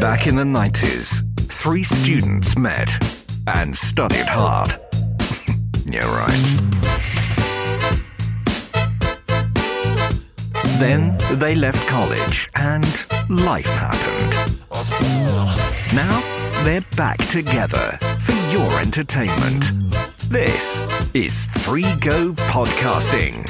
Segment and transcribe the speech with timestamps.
[0.00, 2.88] Back in the 90s, three students met
[3.48, 4.70] and studied hard.
[5.86, 6.58] yeah, right.
[10.78, 12.86] Then they left college and
[13.28, 14.60] life happened.
[15.92, 16.22] Now
[16.62, 19.64] they're back together for your entertainment.
[20.28, 20.80] This
[21.12, 23.48] is 3 Go Podcasting.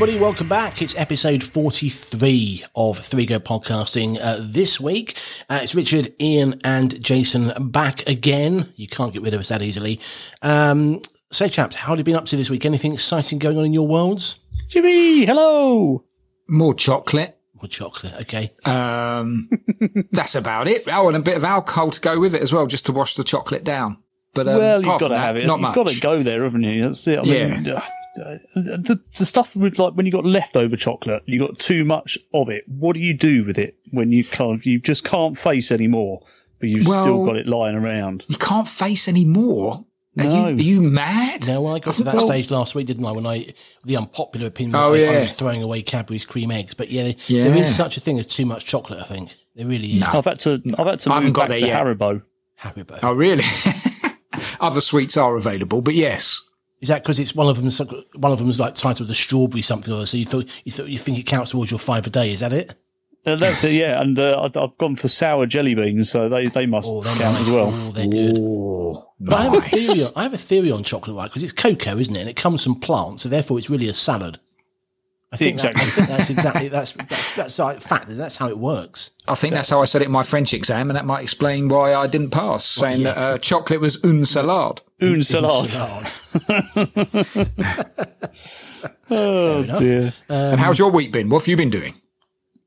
[0.00, 0.20] Everybody.
[0.20, 0.80] Welcome back.
[0.80, 4.16] It's episode 43 of Three Go Podcasting.
[4.22, 5.18] Uh, this week,
[5.50, 8.72] uh, it's Richard, Ian, and Jason back again.
[8.76, 9.98] You can't get rid of us that easily.
[10.40, 11.00] Um,
[11.32, 12.64] so, chaps, how have you been up to this week?
[12.64, 14.38] Anything exciting going on in your worlds?
[14.68, 16.04] Jimmy, hello.
[16.46, 17.36] More chocolate.
[17.54, 18.52] More chocolate, okay.
[18.64, 19.50] Um,
[20.12, 20.84] that's about it.
[20.86, 23.16] Oh, and a bit of alcohol to go with it as well, just to wash
[23.16, 23.96] the chocolate down.
[24.32, 25.46] But um, well, you've got to that, have it.
[25.46, 25.74] Not you've much.
[25.74, 26.82] got to go there, haven't you?
[26.82, 27.18] That's it.
[27.18, 27.64] I mean,
[28.18, 32.18] uh, the, the stuff with like when you got leftover chocolate, you got too much
[32.34, 32.64] of it.
[32.68, 34.64] What do you do with it when you can't?
[34.66, 36.20] You just can't face anymore,
[36.60, 38.24] but you've still got it lying around.
[38.28, 39.84] You can't face anymore.
[40.18, 40.48] Are, No.
[40.48, 41.46] you, are you mad?
[41.46, 43.12] No, I got to that Well- stage last week, didn't I?
[43.12, 43.52] When I,
[43.84, 46.74] the unpopular opinion, Oh, I, I was throwing away Cadbury's cream eggs.
[46.74, 49.36] But yeah, there is such a thing as too much chocolate, I think.
[49.54, 50.02] There really is.
[50.02, 50.60] I've had to.
[50.76, 51.84] I've had to I haven't move got back there to yet.
[51.84, 52.22] Haribo.
[52.60, 52.98] Haribo.
[53.04, 53.44] Oh, really?
[54.60, 56.42] Other sweets are available, but yes.
[56.80, 57.88] Is that because it's one of them?
[58.20, 60.06] one of them's like titled the strawberry something or other?
[60.06, 62.32] So you thought you thought you think it counts towards your five a day?
[62.32, 62.74] Is that it?
[63.26, 64.00] Uh, that's it, yeah.
[64.00, 67.18] And uh, I've, I've gone for sour jelly beans, so they, they must Oh, count
[67.20, 67.40] nice.
[67.48, 67.70] as well.
[67.74, 68.36] Oh, they're good.
[68.38, 70.04] Oh, But I have a theory.
[70.04, 71.28] On, I have a theory on chocolate, right?
[71.28, 72.20] Because it's cocoa, isn't it?
[72.20, 74.38] And it comes from plants, so therefore it's really a salad.
[75.30, 75.82] I think that- Exactly.
[75.82, 78.06] I think that's exactly that's that's that's like fact.
[78.08, 79.10] That's how it works.
[79.26, 81.68] I think that's how I said it in my French exam, and that might explain
[81.68, 83.14] why I didn't pass, saying yes.
[83.14, 84.80] that uh, chocolate was une salade.
[85.02, 85.68] Un salad.
[85.68, 87.48] Salad.
[89.10, 89.78] Oh enough.
[89.78, 90.12] dear.
[90.28, 91.30] and how's your week been?
[91.30, 91.94] What have you been doing?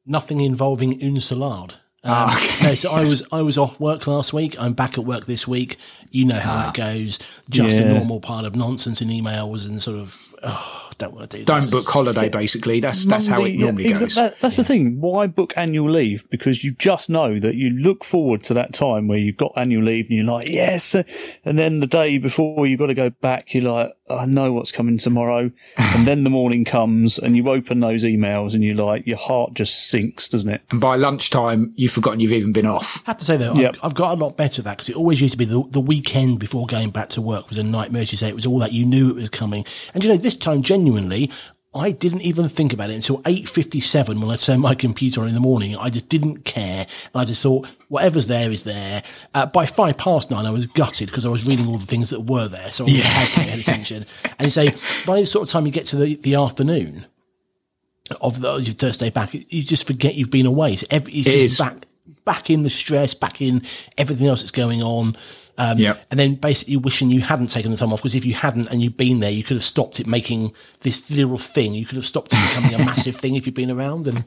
[0.08, 1.74] Nothing involving une salade.
[2.04, 2.70] Um, Ah, okay.
[2.70, 4.56] No, so I was I was off work last week.
[4.60, 5.78] I'm back at work this week.
[6.10, 7.20] You know how that goes.
[7.50, 10.20] Just a normal pile of nonsense and emails and sort of.
[10.42, 11.46] Oh, don't want to do.
[11.46, 11.72] Don't this.
[11.72, 12.80] book holiday, basically.
[12.80, 14.16] That's that's how it Monday- yeah, normally goes.
[14.16, 15.00] that- that's the thing.
[15.02, 16.30] Why book annual leave?
[16.30, 19.84] Because you just know that you look forward to that time where you've got annual
[19.84, 20.96] leave and you're like, yes.
[21.46, 24.72] And then the day before you've got to go back, you're like, I know what's
[24.74, 25.52] coming tomorrow.
[25.78, 29.54] and then the morning comes and you open those emails and you're like, your heart
[29.54, 30.62] just sinks, doesn't it?
[30.70, 33.02] And by lunchtime, you've forgotten you've even been off.
[33.08, 33.78] I have to say though, Yep.
[33.78, 35.64] I've, I've got a lot better at that because it always used to be the,
[35.70, 38.02] the weekend before going back to work was a nightmare.
[38.02, 39.66] As you say, it was all that you knew it was coming.
[39.94, 40.82] And you know, this time, genuinely,
[41.74, 45.34] I didn't even think about it until 8.57 when I turned my computer on in
[45.34, 45.78] the morning.
[45.78, 46.86] I just didn't care.
[47.14, 49.04] And I just thought, whatever's there is there.
[49.34, 52.10] Uh, by five past nine, I was gutted because I was reading all the things
[52.10, 52.72] that were there.
[52.72, 53.04] So I yeah.
[53.04, 54.06] had paying attention.
[54.38, 54.76] And you say,
[55.06, 57.06] by the sort of time you get to the, the afternoon,
[58.20, 60.76] of the your Thursday back, you just forget you've been away.
[60.76, 61.58] So every, it's It just is.
[61.58, 61.86] back,
[62.26, 63.62] back in the stress, back in
[63.98, 65.16] everything else that's going on.
[65.58, 66.06] Um, Yep.
[66.10, 68.82] and then basically wishing you hadn't taken the time off because if you hadn't and
[68.82, 71.74] you'd been there, you could have stopped it making this little thing.
[71.76, 74.08] You could have stopped it becoming a massive thing if you'd been around.
[74.08, 74.20] And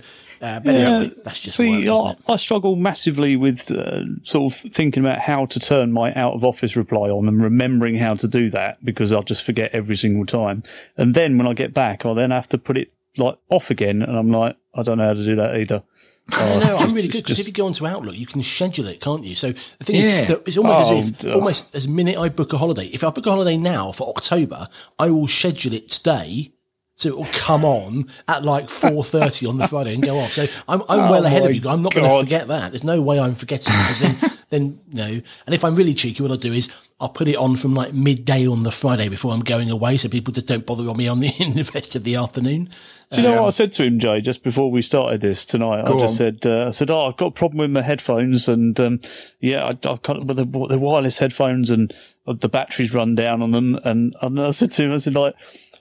[0.42, 2.34] uh, but anyway, that's just See, work, I.
[2.34, 6.44] I struggle massively with uh, sort of thinking about how to turn my out of
[6.44, 10.26] office reply on and remembering how to do that because I'll just forget every single
[10.26, 10.62] time.
[10.96, 14.02] And then when I get back, I'll then have to put it like off again,
[14.02, 15.82] and I'm like, I don't know how to do that either.
[16.30, 19.00] No, no, I'm really good because if you go onto Outlook, you can schedule it,
[19.00, 19.34] can't you?
[19.34, 20.22] So the thing Yeah.
[20.22, 21.34] is, it's almost Oh, as if, duh.
[21.34, 22.86] almost as minute I book a holiday.
[22.86, 24.66] If I book a holiday now for October,
[24.98, 26.50] I will schedule it today.
[26.96, 30.32] So it will come on at like four thirty on the Friday and go off.
[30.32, 31.68] So I'm I'm well ahead of you.
[31.68, 32.70] I'm not going to forget that.
[32.70, 34.16] There's no way I'm forgetting because then
[34.50, 35.20] then you know.
[35.46, 36.70] And if I'm really cheeky, what I'll do is
[37.00, 40.08] I'll put it on from like midday on the Friday before I'm going away, so
[40.08, 42.70] people just don't bother on me on the, in the rest of the afternoon.
[43.10, 45.82] Do you know what I said to him, Jay, just before we started this tonight?
[45.82, 46.08] I just on.
[46.08, 49.00] said, uh, I said, oh, I've got a problem with my headphones, and um,
[49.40, 51.94] yeah, I, I've got with the, the wireless headphones, and
[52.26, 55.14] uh, the batteries run down on them, and, and I said to him, I said,
[55.14, 55.34] like,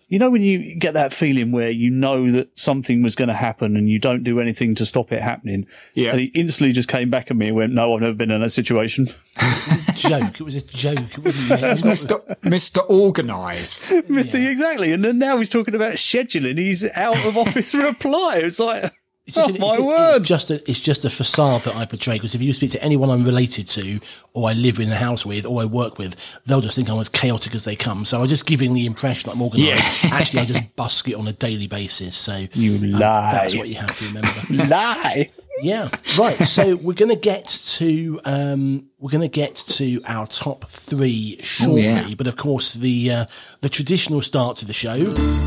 [0.07, 3.33] you know, when you get that feeling where you know that something was going to
[3.33, 5.65] happen and you don't do anything to stop it happening.
[5.93, 6.11] Yeah.
[6.11, 8.41] And he instantly just came back at me and went, no, I've never been in
[8.41, 9.07] that situation.
[9.95, 10.39] joke.
[10.39, 11.17] It was a joke.
[11.17, 11.51] It wasn't.
[11.51, 12.39] It was Mr.
[12.41, 12.89] Mr.
[12.89, 13.83] Organised.
[13.83, 14.49] Mr.
[14.49, 14.91] Exactly.
[14.91, 16.57] And then now he's talking about scheduling.
[16.57, 18.37] He's out of office reply.
[18.37, 18.93] It's like,
[19.25, 20.15] It's just, Oh, an- my it's, a- word.
[20.17, 22.15] it's just a it's just a facade that I portray.
[22.15, 23.99] Because if you speak to anyone I'm related to,
[24.33, 26.15] or I live in a house with, or I work with,
[26.45, 28.03] they'll just think I'm as chaotic as they come.
[28.03, 30.05] So I'm just giving the impression that I'm organised.
[30.11, 32.17] Actually, I just busk it on a daily basis.
[32.17, 33.31] So You um, lie.
[33.31, 34.29] that's what you have to remember.
[34.69, 35.31] Lie.
[35.61, 35.87] Yeah,
[36.17, 36.35] right.
[36.35, 37.47] So we're going to get
[37.77, 42.13] to um, we're going to get to our top three shortly, yeah.
[42.17, 43.25] but of course the uh,
[43.61, 45.05] the traditional start to the show,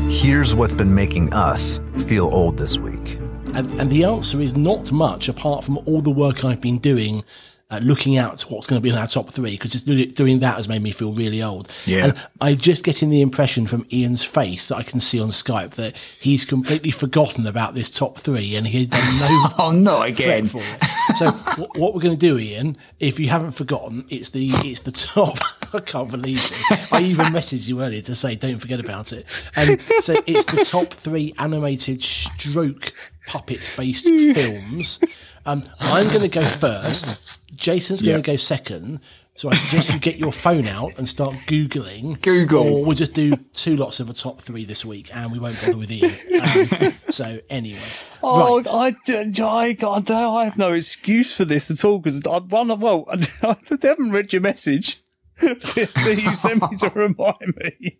[0.09, 3.17] Here's what's been making us feel old this week.
[3.55, 7.23] And, and the answer is not much apart from all the work I've been doing.
[7.69, 10.55] Uh, looking out what's going to be in our top three because just doing that
[10.55, 11.69] has made me feel really old.
[11.85, 12.05] Yeah.
[12.05, 15.71] And I'm just getting the impression from Ian's face that I can see on Skype
[15.71, 20.45] that he's completely forgotten about this top three and he's done no Oh, not again.
[20.47, 20.83] for it.
[21.17, 24.79] So wh- what we're going to do, Ian, if you haven't forgotten, it's the it's
[24.83, 25.37] the top.
[25.73, 26.37] I can't believe
[26.71, 26.93] it.
[26.93, 29.25] I even messaged you earlier to say don't forget about it.
[29.57, 32.93] Um, so it's the top three animated stroke
[33.27, 35.01] puppet based films.
[35.45, 37.19] Um, I'm going to go first.
[37.57, 38.21] Jason's going Yeah.
[38.21, 39.01] to go second.
[39.35, 42.19] So I suggest you get your phone out and start googling.
[42.23, 42.63] Google.
[42.79, 45.61] Or we'll just do two lots of a top three this week, and we won't
[45.61, 46.11] bother with Ian.
[46.41, 47.77] Um, so anyway,
[48.23, 48.67] Oh, right.
[48.73, 52.79] I, d- I, God, I have no excuse for this at all because I'd one.
[52.79, 55.03] Well, I haven't read your message
[55.39, 57.99] that you sent me to remind me.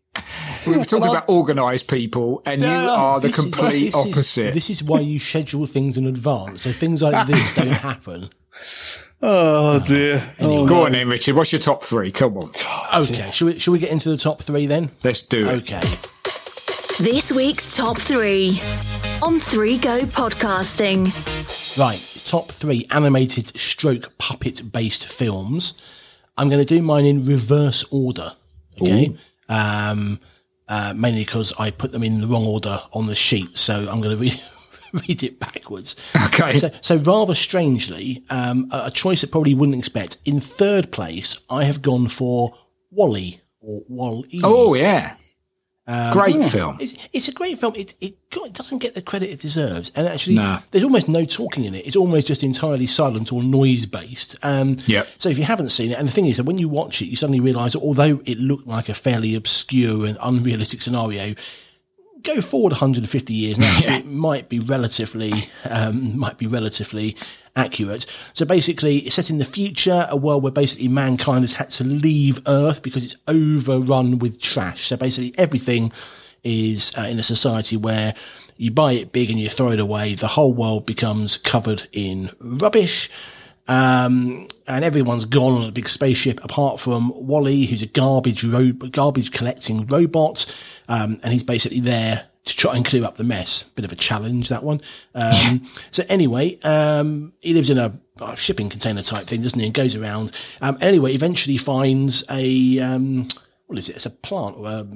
[0.66, 3.96] We were talking about organised people, and you Yeah, are the This is- complete this
[3.96, 4.54] is- opposite.
[4.56, 8.30] this is why you schedule things in advance, so things like this don't happen.
[9.22, 10.36] Oh dear.
[10.40, 11.36] Oh, Go on then, Richard.
[11.36, 12.12] What's your top three?
[12.12, 12.52] Come on.
[13.02, 14.92] Okay, shall we, shall we get into the top three then?
[15.04, 15.64] Let's do it.
[15.64, 15.82] Okay.
[17.00, 18.60] This week's top three
[19.22, 21.08] on 3 Go Podcasting.
[21.78, 25.74] Right, top three animated stroke puppet based films.
[26.38, 28.34] I'm going to do mine in reverse order.
[28.82, 29.16] Okay.
[29.50, 30.20] Um,
[30.68, 33.58] uh, mainly because I put them in the wrong order on the sheet.
[33.58, 34.42] So I'm going to read,
[35.08, 35.96] read it backwards.
[36.28, 36.58] Okay.
[36.60, 40.18] So, so rather strangely, um, a, a choice that probably wouldn't expect.
[40.26, 42.56] In third place, I have gone for
[42.92, 44.42] Wally or Wall-E.
[44.44, 45.16] Oh, yeah.
[45.90, 46.78] Um, Great film.
[46.82, 47.74] It's, it's a great film.
[47.78, 49.90] It, it, got- it doesn't get the credit it deserves.
[49.96, 50.60] And actually, No.
[50.72, 51.88] there's almost no talking in it.
[51.88, 54.36] It's almost just entirely silent or noise based.
[54.44, 55.08] Um, Yep.
[55.18, 57.06] So if you haven't seen it, and the thing is that when you watch it,
[57.06, 61.36] you suddenly realise that although it looked like a fairly obscure and unrealistic scenario,
[62.24, 67.16] go forward 150 years now, it might be relatively um, might be relatively
[67.56, 68.06] accurate.
[68.34, 71.84] So basically, it's set in the future, a world where basically mankind has had to
[71.84, 74.88] leave Earth because it's overrun with trash.
[74.88, 75.92] So basically, everything
[76.44, 78.14] is uh, in a society where
[78.58, 80.16] you buy it big and you throw it away.
[80.16, 83.10] The whole world becomes covered in rubbish.
[83.68, 88.72] Um, and everyone's gone on a big spaceship apart from Wally, who's a garbage ro-
[88.72, 90.46] garbage collecting robot.
[90.88, 93.64] Um, and he's basically there to try and clear up the mess.
[93.64, 94.82] Bit of a challenge, that one.
[95.14, 99.66] Um, so anyway, um, he lives in a, a shipping container type thing, doesn't he?
[99.66, 100.32] And goes around.
[100.62, 103.28] Um, anyway, eventually finds a, um,
[103.68, 103.98] what is it?
[103.98, 104.88] It's a plant or a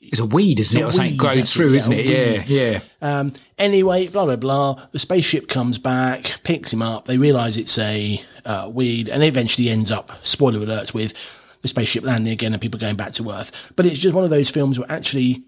[0.00, 0.82] It's a weed, isn't it?
[0.82, 2.06] a Or something grows that's through, yeah, isn't it?
[2.06, 2.44] Yeah, weed.
[2.48, 2.80] yeah.
[3.02, 4.86] Um, anyway, blah blah blah.
[4.92, 7.06] The spaceship comes back, picks him up.
[7.06, 10.12] They realise it's a uh, weed, and it eventually ends up.
[10.24, 10.94] Spoiler alert!
[10.94, 11.14] With
[11.60, 13.50] the spaceship landing again and people going back to Earth.
[13.74, 15.42] But it's just one of those films where actually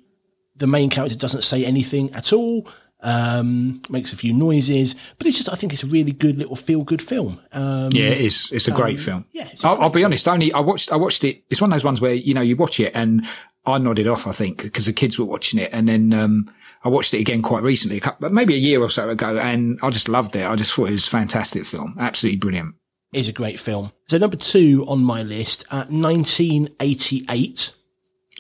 [0.57, 2.67] the main character doesn't say anything at all.
[3.03, 6.55] Um, makes a few noises, but it's just I think it's a really good little
[6.57, 7.41] feel good film.
[7.53, 8.51] Um, Yeah, it is.
[8.53, 9.25] It's a great film.
[9.33, 10.29] yeah, it's a I'll, great I'll be honest.
[10.29, 10.93] Only I watched.
[10.93, 11.43] I watched it.
[11.49, 13.27] It's one of those ones where you know you watch it and
[13.75, 14.27] I nodded off.
[14.27, 16.53] I think because the kids were watching it, and then um,
[16.85, 19.79] I watched it again quite recently, a couple, maybe a year or so ago, and
[19.83, 20.45] I just loved it.
[20.47, 21.97] I just thought it was a fantastic film.
[21.99, 22.75] Absolutely brilliant.
[23.13, 23.93] is a great film.
[24.09, 27.75] So number two on my list, uh, 1988,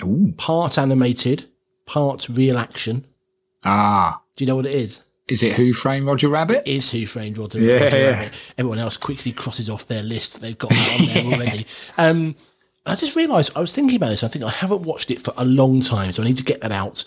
[0.02, 0.32] Ooh.
[0.36, 1.46] part animated,
[1.86, 3.04] part real action.
[3.64, 5.02] Ah, Do you know what it is?
[5.28, 6.64] is it Who Framed Roger Rabbit?
[6.66, 8.10] Is Who Framed Roger, Yeah, Roger yeah.
[8.10, 8.32] Rabbit.
[8.58, 10.40] Everyone else quickly crosses off their list.
[10.40, 11.66] They've got that on there already.
[11.98, 12.34] Um,
[12.86, 14.24] I just realised I was thinking about this.
[14.24, 16.60] I think I haven't watched it for a long time, so I need to get
[16.62, 17.04] that out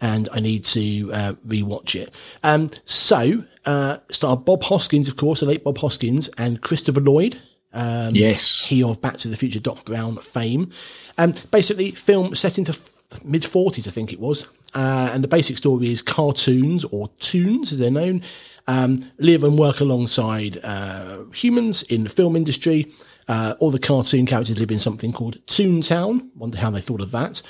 [0.00, 2.14] and I need to uh, rewatch it.
[2.42, 7.40] Um, so, uh, star Bob Hoskins, of course, the late Bob Hoskins, and Christopher Lloyd.
[7.72, 8.66] Um, yes.
[8.66, 10.72] he of Back to the Future Doc Brown fame.
[11.18, 14.48] Um, basically, film set into f- mid 40s, I think it was.
[14.74, 18.22] Uh, and the basic story is cartoons, or toons as they're known,
[18.66, 22.90] um, live and work alongside uh, humans in the film industry.
[23.30, 26.28] Uh, all the cartoon characters live in something called Toontown.
[26.34, 27.42] Wonder how they thought of that.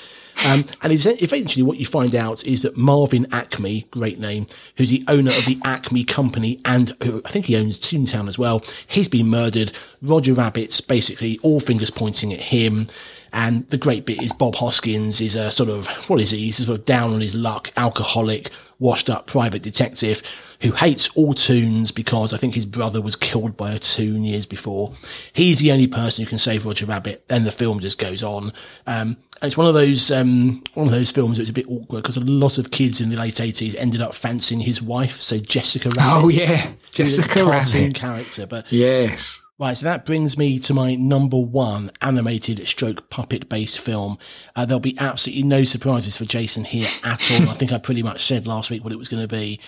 [0.45, 4.45] Um, and eventually, what you find out is that Marvin Acme, great name,
[4.77, 8.37] who's the owner of the Acme Company, and who I think he owns Toontown as
[8.37, 9.71] well, he's been murdered.
[10.03, 12.85] Roger Rabbit's basically all fingers pointing at him.
[13.33, 16.41] And the great bit is Bob Hoskins is a sort of, what is he?
[16.41, 20.21] He's a sort of down on his luck, alcoholic, washed up private detective
[20.61, 24.45] who hates all toons because I think his brother was killed by a toon years
[24.45, 24.93] before.
[25.33, 27.27] He's the only person who can save Roger Rabbit.
[27.27, 28.51] Then the film just goes on.
[28.85, 31.67] Um, and it's one of those um, one of those films that was a bit
[31.67, 35.19] awkward because a lot of kids in the late eighties ended up fancying his wife,
[35.19, 36.23] so Jessica Rabbit.
[36.23, 37.95] Oh yeah, who was a Jessica cartoon Rabbit.
[37.95, 38.45] character.
[38.45, 39.41] But Yes.
[39.57, 44.17] Right, so that brings me to my number one animated stroke puppet based film.
[44.55, 47.47] Uh, there'll be absolutely no surprises for Jason here at all.
[47.47, 49.59] I think I pretty much said last week what it was going to be.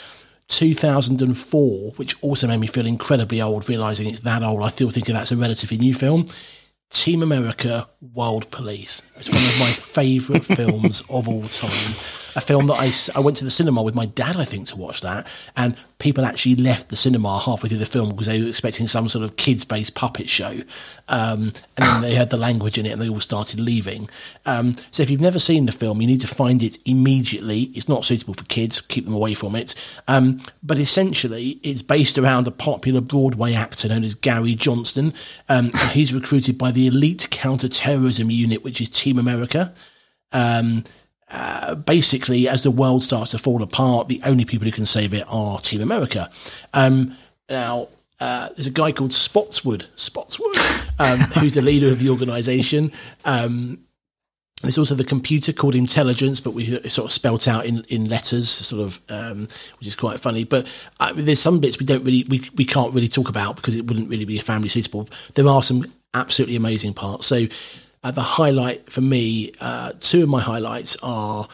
[0.48, 4.62] 2004, which also made me feel incredibly old, realizing it's that old.
[4.62, 6.28] I still think that's a relatively new film.
[6.90, 9.02] Team America World Police.
[9.16, 11.96] It's one of my favourite films of all time.
[12.36, 14.78] A film that I, I went to the cinema with my dad, I think, to
[14.78, 15.28] watch that.
[15.56, 19.08] And people actually left the cinema halfway through the film because they were expecting some
[19.08, 20.62] sort of kids based puppet show.
[21.08, 24.10] Um, and then they heard the language in it and they all started leaving.
[24.46, 27.64] Um, so if you've never seen the film, you need to find it immediately.
[27.74, 29.76] It's not suitable for kids, keep them away from it.
[30.08, 35.14] Um, but essentially, it's based around a popular Broadway actor known as Gary Johnston.
[35.50, 39.74] Um, and he's recruited by the elite counter-terrorism unit, which is Team America.
[40.32, 40.84] Um,
[41.34, 45.14] uh, basically, as the world starts to fall apart, the only people who can save
[45.14, 46.30] it are Team America.
[46.74, 47.18] Um,
[47.50, 47.88] now,
[48.20, 50.56] uh, there's a guy called Spotswood, Spotswood,
[51.00, 52.92] um, who's the leader of the organisation.
[53.26, 53.80] Um,
[54.62, 58.50] there's also the computer called intelligence, but we sort of spelt out in, in letters,
[58.50, 59.48] sort of, um,
[59.80, 60.44] which is quite funny.
[60.44, 60.68] But
[61.00, 63.88] uh, there's some bits we don't really, we, we can't really talk about because it
[63.88, 65.10] wouldn't really be family suitable.
[65.34, 67.26] There are some absolutely amazing parts.
[67.26, 67.48] So,
[68.04, 71.48] uh, the highlight for me, uh, two of my highlights are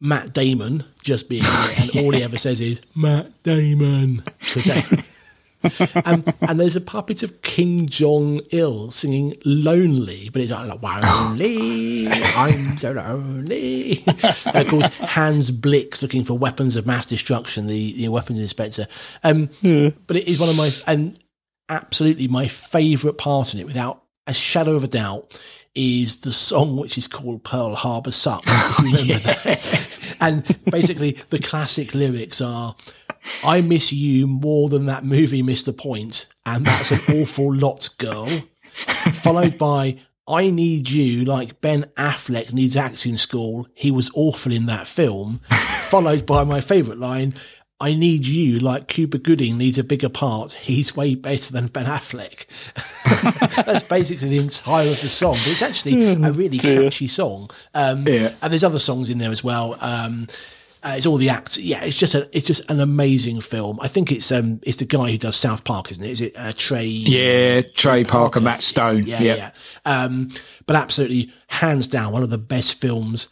[0.00, 4.22] Matt Damon just being there, and all he ever says is Matt Damon.
[6.04, 12.08] um, and there's a puppet of Kim Jong Il singing "Lonely," but it's like "Lonely,
[12.08, 17.94] I'm so lonely." and of course, Hans Blix looking for weapons of mass destruction, the,
[17.94, 18.86] the weapons inspector.
[19.24, 19.50] Um,
[20.06, 21.18] But it is one of my and
[21.68, 25.40] absolutely my favourite part in it, without a shadow of a doubt,
[25.76, 28.46] is the song which is called Pearl Harbor Sucks.
[28.78, 29.88] Oh, Remember that.
[30.20, 32.74] And basically, the classic lyrics are.
[33.44, 37.88] I miss you more than that movie missed the point, and that's an awful lot,
[37.98, 38.28] girl.
[38.76, 43.66] Followed by I need you like Ben Affleck needs acting school.
[43.74, 45.40] He was awful in that film.
[45.50, 47.34] Followed by my favourite line,
[47.78, 50.52] I need you like Cuba Gooding needs a bigger part.
[50.54, 52.46] He's way better than Ben Affleck.
[53.66, 57.50] That's basically the entire of the song, but it's actually a really catchy song.
[57.74, 58.32] Um, Yeah.
[58.40, 59.76] and there's other songs in there as well.
[59.80, 60.26] Um,
[60.82, 61.58] uh, it's all the acts.
[61.58, 63.78] Yeah, it's just a, it's just an amazing film.
[63.82, 66.10] I think it's um, it's the guy who does South Park, isn't it?
[66.10, 66.86] Is it uh, Trey?
[66.86, 69.04] Yeah, Trey Parker, Matt Stone.
[69.06, 69.34] yeah, Yeah.
[69.36, 69.50] yeah.
[69.84, 70.30] Um,
[70.66, 73.28] but absolutely, hands down, one of the best films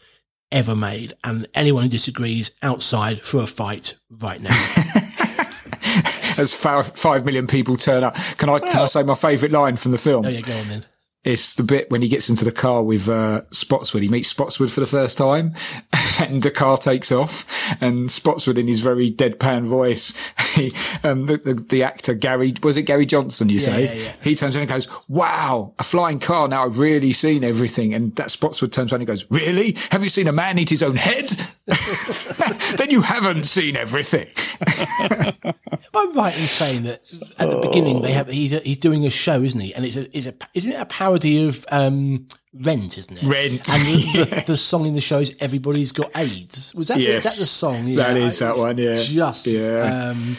[0.54, 1.12] ever made.
[1.22, 4.50] And anyone who disagrees, outside for a fight right now.
[6.38, 9.76] As five, five million people turn up, can I can I say my favourite line
[9.76, 10.24] from the film?
[10.24, 10.84] oh yeah, go on then.
[11.24, 14.02] It's the bit when he gets into the car with uh, Spotswood.
[14.02, 15.54] He meets Spotswood for the first time,
[16.20, 17.46] and the car takes off.
[17.80, 20.12] And Spotswood, in his very deadpan voice,
[20.54, 23.48] he, um, the, the the actor Gary was it Gary Johnson?
[23.48, 24.12] You say yeah, yeah.
[24.22, 26.46] he turns around and goes, "Wow, a flying car!
[26.46, 29.76] Now I've really seen everything." And that Spotswood turns around and goes, "Really?
[29.90, 31.30] Have you seen a man eat his own head?
[32.76, 34.28] then you haven't seen everything."
[35.94, 37.00] I'm right in saying that
[37.38, 39.74] at the beginning they have he's he's doing a show, isn't he?
[39.74, 43.24] And it's a, it's a isn't it a parody of um, Rent, isn't it?
[43.24, 44.24] Rent, And the, yeah.
[44.40, 47.24] the, the song in the show is "Everybody's Got AIDS." Was that Yes.
[47.24, 47.94] the, that the song?
[47.96, 48.94] That is that one, yeah.
[48.96, 50.10] Just Yeah.
[50.10, 50.36] Um,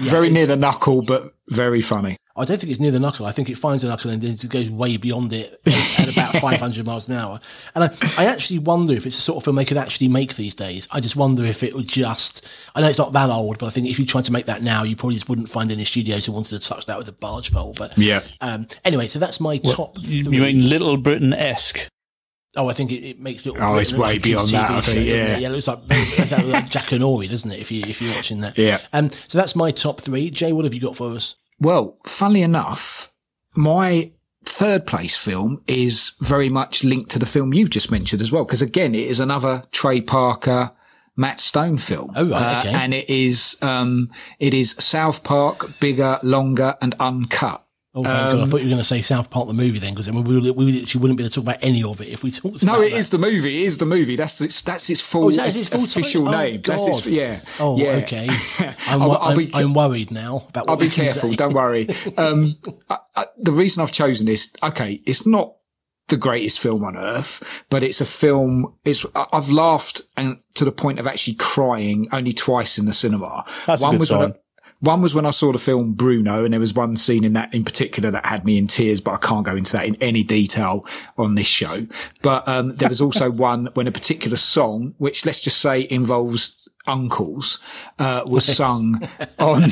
[0.00, 2.16] yeah, very near the knuckle, but very funny.
[2.34, 3.26] I don't think it's near the knuckle.
[3.26, 5.60] I think it finds the knuckle and then it goes way beyond it
[6.38, 7.40] about 500 miles an hour.
[7.74, 10.34] And I, I actually wonder if it's the sort of film they could actually make
[10.36, 10.88] these days.
[10.90, 13.70] I just wonder if it would just, I know it's not that old, but I
[13.70, 16.26] think if you tried to make that now, you probably just wouldn't find any studios
[16.26, 17.74] who wanted to touch that with a barge pole.
[17.76, 18.22] But Yeah.
[18.40, 21.88] um, anyway, so that's my top You mean Little Britain esque?
[22.54, 23.62] Oh, I think it, it makes little.
[23.62, 25.36] Oh, Britain it's look way like a kids' beyond that, TV I think, doesn't yeah.
[25.36, 25.40] it?
[25.40, 25.48] yeah.
[25.48, 27.60] It looks like, it like Jackanory, doesn't it?
[27.60, 28.80] If you if you're watching that, Yeah.
[28.92, 30.28] Um, so that's my top three.
[30.28, 31.36] Jay, what have you got for us?
[31.58, 33.10] Well, funnily enough,
[33.56, 34.10] my
[34.44, 38.44] third place film is very much linked to the film you've just mentioned as well,
[38.44, 40.72] because again, it is another Trey Parker,
[41.16, 42.12] Matt Stone film.
[42.16, 42.74] Oh, right, okay.
[42.74, 47.61] and it is, um, it is South Park, bigger, longer, and uncut.
[47.94, 48.40] Oh, thank God.
[48.40, 50.50] I thought you were going to say South Park the movie then, because we, we,
[50.50, 52.62] we literally wouldn't be able to talk about any of it if we talked about
[52.62, 52.64] it.
[52.66, 53.62] No, about it is the movie.
[53.62, 54.16] It is the movie.
[54.16, 56.40] That's its that's its full, Oh, is that its full official title?
[56.40, 56.62] Oh, name.
[56.62, 57.40] That's its, yeah.
[57.60, 57.96] Oh, yeah.
[57.96, 58.28] okay.
[58.88, 61.30] I'm, I'll- I'll I'm, be- I'm worried now about what I'll be careful.
[61.30, 61.36] say.
[61.36, 61.88] Don't worry.
[62.16, 62.56] Um,
[62.88, 65.56] I, I, the reason I've chosen this, okay, it's not
[66.08, 68.74] the greatest film on earth, but it's a film.
[68.84, 73.44] It's I've laughed and to the point of actually crying only twice in the cinema.
[73.66, 74.34] That's a one good was when I, sign.
[74.82, 77.54] One was when I saw the film Bruno, and there was one scene in that
[77.54, 80.24] in particular that had me in tears, but I can't go into that in any
[80.24, 80.84] detail
[81.16, 81.86] on this show.
[82.20, 86.58] But um, there was also one when a particular song, which let's just say involves
[86.86, 87.60] uncles,
[87.98, 89.08] uh, was sung
[89.38, 89.64] on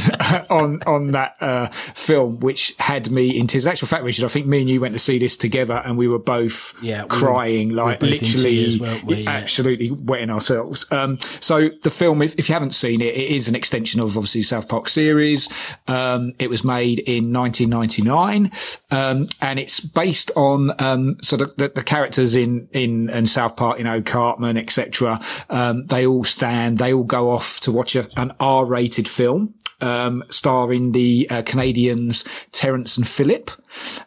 [0.50, 3.66] on on that uh, film, which had me in tears.
[3.66, 6.08] Actual fact, Richard, I think me and you went to see this together, and we
[6.08, 9.22] were both Yeah, we crying, we were like both literally, we?
[9.22, 9.30] Yeah.
[9.30, 10.86] absolutely wetting ourselves.
[10.92, 14.16] Um, so the film, if, if you haven't seen it, it is an extension of
[14.16, 15.48] obviously South Park series.
[15.88, 18.50] Um, it was made in 1999,
[18.90, 23.56] um, and it's based on um, so the, the, the characters in in in South
[23.56, 25.20] Park, you know, Cartman, etc.
[25.48, 29.54] Um, they all stand, they all go off to watch a, an R-rated film.
[29.82, 33.50] Um, starring the uh, Canadians Terence and Philip,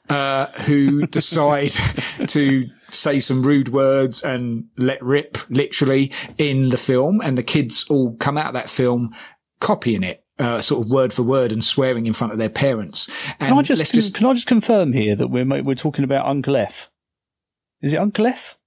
[0.07, 1.73] uh, who decide
[2.27, 7.21] to say some rude words and let rip literally in the film.
[7.23, 9.15] And the kids all come out of that film
[9.59, 10.23] copying it.
[10.39, 13.07] Uh, sort of word for word and swearing in front of their parents.
[13.39, 16.03] And Can I just, let's con- can I just confirm here that we're we're talking
[16.03, 16.89] about Uncle F?
[17.81, 18.57] Is it Uncle F?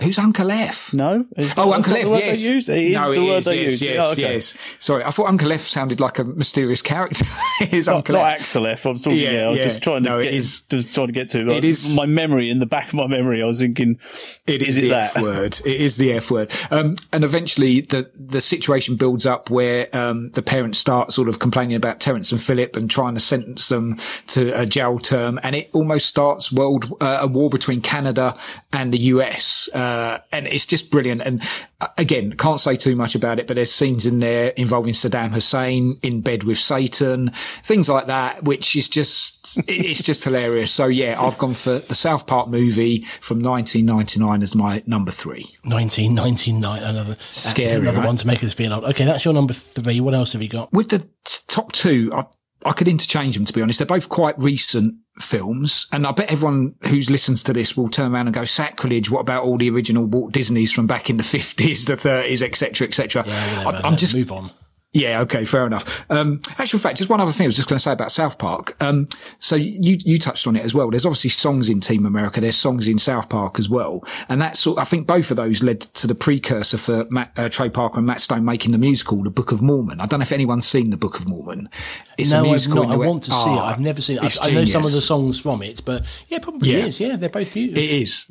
[0.00, 0.92] Who's Uncle F?
[0.94, 1.24] No.
[1.36, 2.40] Is- Oh, Uncle F, the yes.
[2.42, 2.68] They use?
[2.68, 3.82] It is no, the it word is, yes, use.
[3.82, 4.32] yes, Oh, okay.
[4.34, 4.56] yes.
[4.78, 7.24] Sorry, I thought Uncle F sounded like a mysterious character.
[7.60, 8.34] His Not, Uncle not F.
[8.40, 8.84] Axel F.
[8.86, 9.18] I'm talking.
[9.18, 9.64] Yeah, Yeah, I was yeah.
[9.64, 10.34] just trying to No, it get.
[10.34, 11.50] is- Just trying to get to.
[11.50, 13.42] It is- my memory in the back of my memory.
[13.42, 13.98] I was thinking,
[14.46, 15.16] It is, is it the that?
[15.16, 15.60] F word.
[15.64, 16.52] It is the F word.
[16.70, 21.38] Um, and eventually the, the situation builds up where, um, the parents start sort of
[21.38, 25.38] complaining about Terence and Philip and trying to sentence them to a jail term.
[25.42, 28.36] And it almost starts world, uh, a war between Canada
[28.72, 29.68] and the US.
[29.82, 31.22] Uh, and it's just brilliant.
[31.22, 31.42] And
[31.80, 35.32] uh, again, can't say too much about it, but there's scenes in there involving Saddam
[35.32, 37.32] Hussein in bed with Satan,
[37.64, 40.70] things like that, which is just, it's just hilarious.
[40.70, 45.52] So yeah, I've gone for the South Park movie from 1999 as my number three.
[45.64, 48.06] 1999, another Scary, another right?
[48.06, 48.84] one to make us feel old.
[48.84, 50.00] Okay, that's your number three.
[50.00, 50.72] What else have you got?
[50.72, 52.26] With the t- top two, I,
[52.64, 53.78] I could interchange them to be honest.
[53.78, 58.12] They're both quite recent films, and I bet everyone who's listens to this will turn
[58.12, 59.10] around and go sacrilege.
[59.10, 62.86] What about all the original Walt Disneys from back in the fifties, the thirties, etc.,
[62.86, 63.24] etc.
[63.26, 64.50] I'm just move on.
[64.94, 66.04] Yeah, okay, fair enough.
[66.10, 68.36] Um, actual fact, just one other thing I was just going to say about South
[68.36, 68.76] Park.
[68.82, 69.06] Um,
[69.38, 70.90] so you, you touched on it as well.
[70.90, 72.42] There's obviously songs in Team America.
[72.42, 74.04] There's songs in South Park as well.
[74.28, 77.48] And that's, sort I think both of those led to the precursor for Matt, uh,
[77.48, 79.98] Trey Parker and Matt Stone making the musical, The Book of Mormon.
[79.98, 81.70] I don't know if anyone's seen The Book of Mormon.
[82.18, 82.82] It's No, a I've musical.
[82.84, 82.92] not.
[82.92, 83.58] I want to see it.
[83.58, 84.24] Ah, I've never seen it.
[84.24, 86.84] it's I, I know some of the songs from it, but yeah, probably Yeah.
[86.84, 87.00] is.
[87.00, 87.82] Yeah, they're both beautiful.
[87.82, 88.26] It is.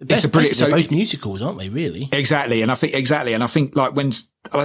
[0.00, 1.68] Best- a brilliant- They're so- both musicals, aren't they?
[1.68, 2.08] Really?
[2.10, 4.10] Exactly, and I think exactly, and I think like when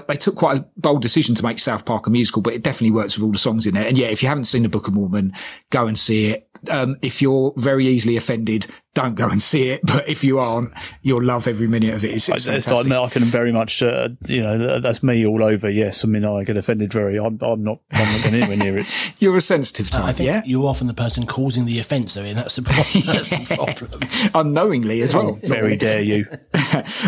[0.08, 2.92] they took quite a bold decision to make South Park a musical, but it definitely
[2.92, 3.88] works with all the songs in there.
[3.88, 5.34] And yeah, if you haven't seen the Book of Mormon,
[5.70, 6.46] go and see it.
[6.70, 9.80] Um, if you're very easily offended, don't go and see it.
[9.89, 10.72] But if you aren't,
[11.04, 12.12] you'll love every minute of it.
[12.15, 12.89] It's, it's It's fantastic.
[12.92, 15.70] like, I can very much, uh, you know, that's me all over.
[15.70, 17.18] Yes, I mean, I get offended very.
[17.18, 17.80] I'm, I'm not.
[17.94, 18.94] I'm not going anywhere near it.
[19.20, 22.24] You're a sensitive type, I think yeah, you're often the person causing the offence, though,
[22.24, 23.04] and that's the problem.
[23.06, 24.02] That's the problem.
[24.36, 25.34] unknowingly as well.
[25.44, 26.26] Very dare you.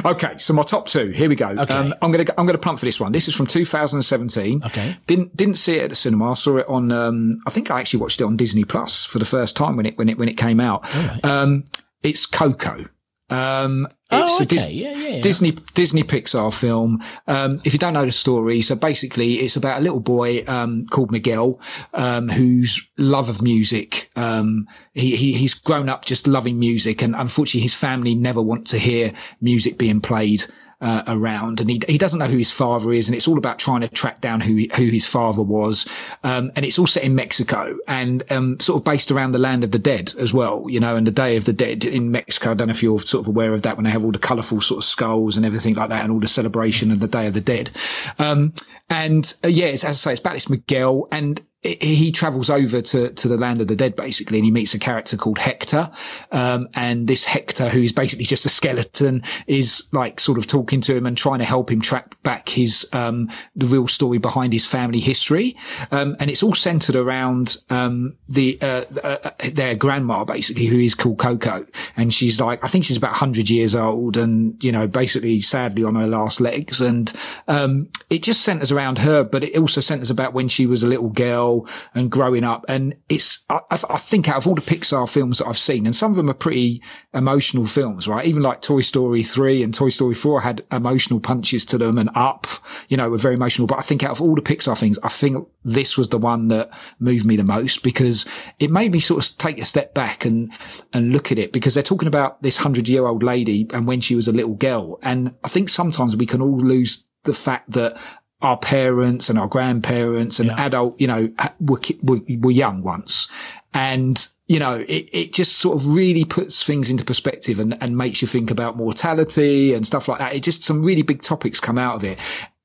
[0.05, 1.09] okay, so my top two.
[1.11, 1.47] Here we go.
[1.47, 1.73] Okay.
[1.73, 3.11] Um, I'm gonna I'm gonna for this one.
[3.11, 4.63] This is from 2017.
[4.65, 4.97] Okay.
[5.07, 6.31] Didn't didn't see it at the cinema.
[6.31, 6.91] I saw it on.
[6.91, 9.85] Um, I think I actually watched it on Disney Plus for the first time when
[9.85, 10.85] it when it when it came out.
[11.25, 11.63] Um,
[12.03, 12.85] it's Coco.
[13.29, 14.55] Um, Oh, it's a okay.
[14.57, 15.21] Dis- Yeah, yeah, yeah.
[15.21, 17.01] Disney Disney Pixar film.
[17.27, 20.85] Um, if you don't know the story, so basically it's about a little boy um,
[20.87, 21.61] called Miguel,
[21.93, 24.09] um, whose love of music.
[24.17, 28.67] Um, he, he he's grown up just loving music, and unfortunately his family never want
[28.67, 30.43] to hear music being played.
[30.81, 31.61] Uh, around.
[31.61, 33.87] And he, he doesn't know who his father is and it's all about trying to
[33.87, 35.85] track down who who his father was.
[36.23, 39.63] Um, and it's all set in Mexico and um, sort of based around the land
[39.63, 42.49] of the dead as well you know and the day of the dead in Mexico.
[42.49, 44.17] I don't know if you're sort of aware of that when they have all the
[44.17, 47.27] colourful sort of skulls and everything like that and all the celebration of the day
[47.27, 47.69] of the dead.
[48.17, 48.53] Um,
[48.89, 51.07] and uh, yeah it's, as I say it's about this Miguel.
[51.11, 54.73] And he- travels over to, to the land of the dead basically and he meets
[54.73, 55.91] a character called Hector.
[56.31, 60.95] Um, and this Hector, who's basically just a skeleton, is like sort of talking to
[60.95, 64.65] him and trying to help him track back his, um, the real story behind his
[64.65, 65.55] family history.
[65.91, 70.79] Um, and it's all centered around, um, the, uh, uh, uh, their grandma basically, who
[70.79, 71.65] is called Coco.
[71.95, 75.83] And she's like, I think she's about 100 years old and, you know, basically sadly
[75.83, 76.81] on her last legs.
[76.81, 77.13] And,
[77.47, 80.87] um, it just centers around her, but it also centers about when she was a
[80.87, 81.50] little girl
[81.93, 82.65] and growing up.
[82.67, 85.85] And it's, I, I I think out of all the Pixar films that I've seen,
[85.85, 86.81] and some of them are pretty
[87.13, 88.25] emotional films, right?
[88.25, 92.09] Even like Toy Story 3 and Toy Story 4 had emotional punches to them and
[92.15, 92.47] Up,
[92.87, 93.67] you know, were very emotional.
[93.67, 96.47] But I think out of all the Pixar things, I think this was the one
[96.49, 98.25] that moved me the most because
[98.59, 100.51] it made me sort of take a step back and,
[100.93, 104.01] and look at it because they're talking about this hundred year old lady and when
[104.01, 104.99] she was a little girl.
[105.01, 107.97] And I think sometimes we can all lose the fact that
[108.41, 113.29] our parents and our grandparents and adult, you know, were, were young once.
[113.73, 117.97] And, you know, it, it just sort of really puts things into perspective and, and
[117.97, 120.35] makes you think about mortality and stuff like that.
[120.35, 122.19] It just, some really big topics come out of it.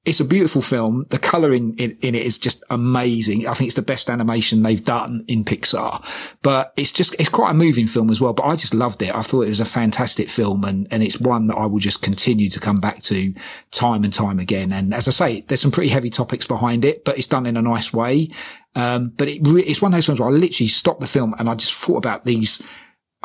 [0.07, 1.05] It's a beautiful film.
[1.11, 3.47] The colouring in, in it is just amazing.
[3.49, 6.03] I think it's the best animation they've done in Pixar,
[6.43, 8.33] but it's just, it's quite a moving film as well.
[8.33, 9.13] But I just loved it.
[9.13, 12.03] I thought it was a fantastic film and, and it's one that I will just
[12.03, 13.35] continue to come back to
[13.73, 14.73] time and time again.
[14.73, 17.57] And as I say, there's some pretty heavy topics behind it, but it's done in
[17.57, 18.31] a nice way.
[18.77, 21.35] Um, but it re- it's one of those ones where I literally stopped the film
[21.39, 22.63] and I just thought about these.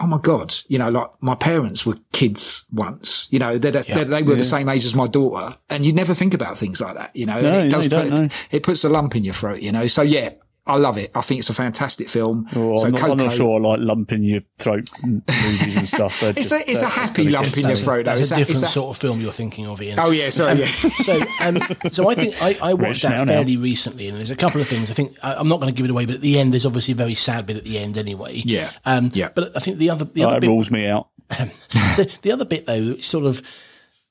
[0.02, 4.06] Oh my God, you know, like my parents were kids once, you know, they're, they're,
[4.06, 6.96] they were the same age as my daughter and you never think about things like
[6.96, 8.28] that, you know, No, it no, does you don't put, know.
[8.50, 10.32] it puts a lump in your throat, you know, so yeah,
[10.68, 11.10] I love it.
[11.16, 12.48] I think it's a fantastic film.
[12.56, 15.88] Well, so I'm, not, I'm not sure I like lump in your throat movies and
[15.88, 16.22] stuff.
[16.22, 18.12] It's just- a, it's a happy lump in your That's, throat, though.
[18.16, 19.98] that's It's a a- it's different a- sort of film you're thinking of, Ian.
[20.00, 20.66] Oh yeah, sorry, yeah.
[20.68, 21.58] so, um,
[21.92, 23.34] so I think I, I watched Rich now, that now.
[23.34, 24.92] fairly recently, and there's a couple of things.
[24.92, 26.66] I think I, I'm not going to give it away, but at the end, there's
[26.68, 28.42] obviously a very sad bit at the end, anyway.
[28.46, 28.72] Yeah.
[28.86, 29.30] Um, Yeah.
[29.34, 31.08] But I think the other the Oh, other That bit, rules me out.
[31.96, 33.42] so the other bit though, sort of,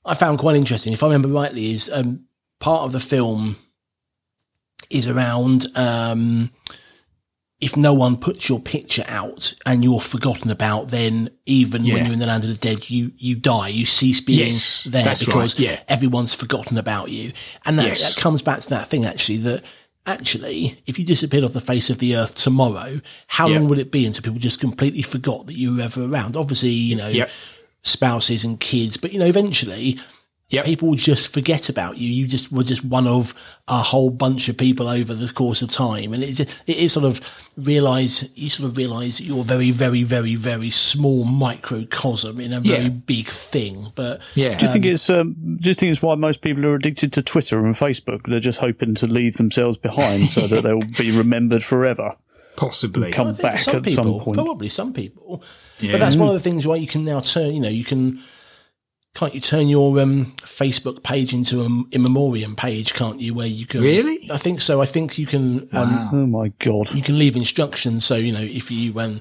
[0.04, 0.92] I found quite interesting.
[0.92, 2.24] If I remember rightly, is um,
[2.58, 3.56] part of the film
[4.90, 6.50] is around um,
[7.60, 12.12] if no one puts your picture out and you're forgotten about, then even when you're
[12.14, 13.68] in the land of the dead, you you die.
[13.68, 15.80] You cease being Yes, there because right, yeah.
[15.88, 17.32] everyone's forgotten about you,
[17.66, 18.14] and that, Yes.
[18.14, 19.64] that comes back to that thing actually that.
[20.06, 23.58] Actually, if you disappeared off the face of the earth tomorrow, how Yeah.
[23.58, 26.36] long would it be until people just completely forgot that you were ever around?
[26.38, 27.30] Obviously, you know, Yep.
[27.82, 30.00] spouses and kids, but you know, eventually
[30.50, 30.64] Yep.
[30.64, 32.10] people will just forget about you.
[32.10, 33.34] You just were just one of
[33.68, 36.12] a whole bunch of people over the course of time.
[36.12, 37.20] And it, it is sort of
[37.56, 42.52] realize, you sort of realize that you're a very, very, very, very small microcosm in
[42.52, 42.88] a very Yeah.
[42.88, 43.92] big thing.
[43.94, 44.56] But Yeah.
[44.56, 47.22] Do you think it's um, do you think it's why most people are addicted to
[47.22, 48.22] Twitter and Facebook?
[48.28, 52.16] They're just hoping to leave themselves behind so that they'll be remembered forever.
[52.56, 53.12] Possibly.
[53.12, 54.34] Come back some at people, some point.
[54.36, 55.42] probably some people.
[55.78, 55.92] Yeah.
[55.92, 58.20] But that's one of the things where you can now turn, you know, you can,
[59.14, 63.34] can't you turn your um, Facebook page into an in memoriam page, can't you?
[63.34, 63.82] Where you can.
[63.82, 64.30] Really?
[64.30, 64.80] I think so.
[64.80, 65.68] I think you can.
[65.72, 66.92] Um, Oh my god!
[66.94, 68.04] you can leave instructions.
[68.04, 69.20] So, you know, if you, when,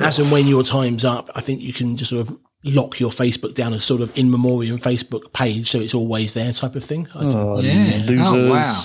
[0.00, 3.10] as and when your time's up, I think you can just sort of lock your
[3.10, 5.68] Facebook down as sort of in memoriam Facebook page.
[5.70, 7.08] So it's always there type of thing.
[7.14, 7.34] I think.
[7.36, 8.02] Oh, Yeah.
[8.06, 8.26] losers.
[8.26, 8.82] Oh, wow.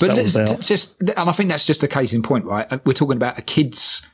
[0.00, 0.58] But it's, was out.
[0.58, 2.66] it's just, and I think that's just a case in point, right?
[2.72, 4.04] Uh, We're talking about a kids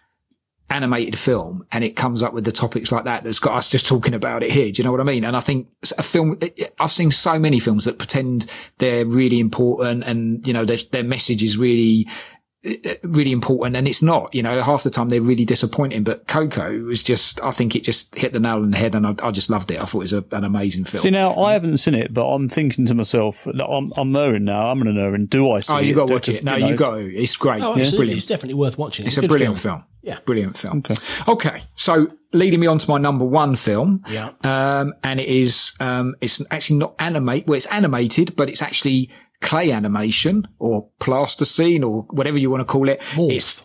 [0.72, 3.86] animated film and it comes up with the topics like that that's got us just
[3.86, 4.72] talking about it here.
[4.72, 5.24] Do you know what I mean?
[5.24, 6.38] And I think a film,
[6.80, 8.46] I've seen so many films that pretend
[8.78, 12.08] they're really important and, you know, their, their message is really,
[12.64, 16.26] uh, really important and it's not, you know, half the time they're really disappointing, but
[16.28, 19.14] Coco was just, I think it just hit the nail on the head and I,
[19.22, 19.80] I just loved it.
[19.80, 21.02] I thought it was a, an amazing film.
[21.02, 24.44] See now, I haven't seen it, but I'm thinking to myself, that I'm I'm erring
[24.44, 24.68] now.
[24.70, 25.26] I'm an erring.
[25.26, 26.32] Do I see Oh, you got to Do- watch it.
[26.32, 27.14] just, No, know, you got to.
[27.16, 27.62] It's great.
[27.62, 27.96] Oh, It's absolutely.
[27.98, 28.18] brilliant.
[28.18, 29.06] It's definitely worth watching.
[29.06, 29.84] It's a good brilliant film.
[30.02, 30.18] Yeah.
[30.24, 30.78] Brilliant film.
[30.78, 30.94] Okay.
[31.28, 31.64] Okay.
[31.74, 34.02] So leading me on to my number one film.
[34.08, 34.30] Yeah.
[34.42, 39.10] Um, and it is, um, it's actually not animate, well, it's animated, but it's actually
[39.40, 43.02] clay animation or plasticine or whatever you want to call it.
[43.32, 43.64] It's,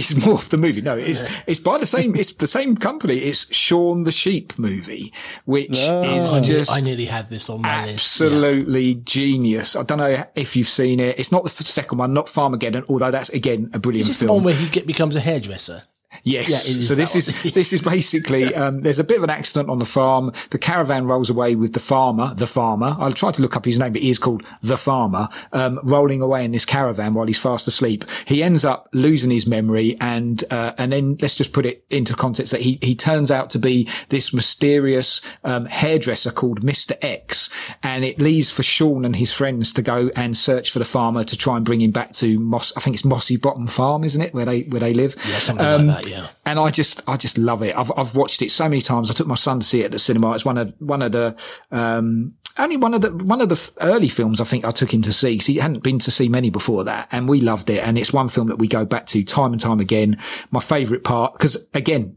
[0.00, 0.26] Morph.
[0.26, 0.80] more of the movie.
[0.80, 3.18] No, it's, it's by the same, it's the same company.
[3.18, 5.12] It's Shaun the Sheep movie,
[5.44, 6.02] which ah.
[6.02, 8.20] is I, just I nearly had this on my list.
[8.20, 9.76] absolutely genius.
[9.76, 11.18] I don't know if you've seen it.
[11.18, 14.32] It's not the second one, not Farmageddon, although that's again a brilliant Is this the
[14.32, 15.82] one where he get, becomes a hairdresser?
[16.24, 16.48] Yes.
[16.50, 17.52] Yeah, so this that is one.
[17.54, 20.32] this is basically um, there's a bit of an accident on the farm.
[20.50, 22.34] The caravan rolls away with the farmer.
[22.34, 22.96] The farmer.
[22.98, 25.28] I'll try to look up his name, but he is called the farmer.
[25.52, 28.04] Um, rolling away in this caravan while he's fast asleep.
[28.26, 32.14] He ends up losing his memory, and uh, and then let's just put it into
[32.14, 37.48] context that he he turns out to be this mysterious um, hairdresser called Mister X,
[37.82, 41.24] and it leaves for Shaun and his friends to go and search for the farmer
[41.24, 42.72] to try and bring him back to Moss.
[42.76, 45.14] I think it's Mossy Bottom Farm, isn't it, where they where they live?
[45.28, 46.07] Yeah, something Um, like that, yeah.
[46.44, 47.76] And I just, I just love it.
[47.76, 49.10] I've, I've watched it so many times.
[49.10, 50.32] I took my son to see it at the cinema.
[50.32, 51.36] It's one of, one of the,
[51.70, 55.02] um, only one of the, one of the early films I think I took him
[55.02, 55.38] to see.
[55.38, 57.08] he hadn't been to see many before that.
[57.12, 57.86] And we loved it.
[57.86, 60.18] And it's one film that we go back to time and time again.
[60.50, 62.16] My favorite part, because again,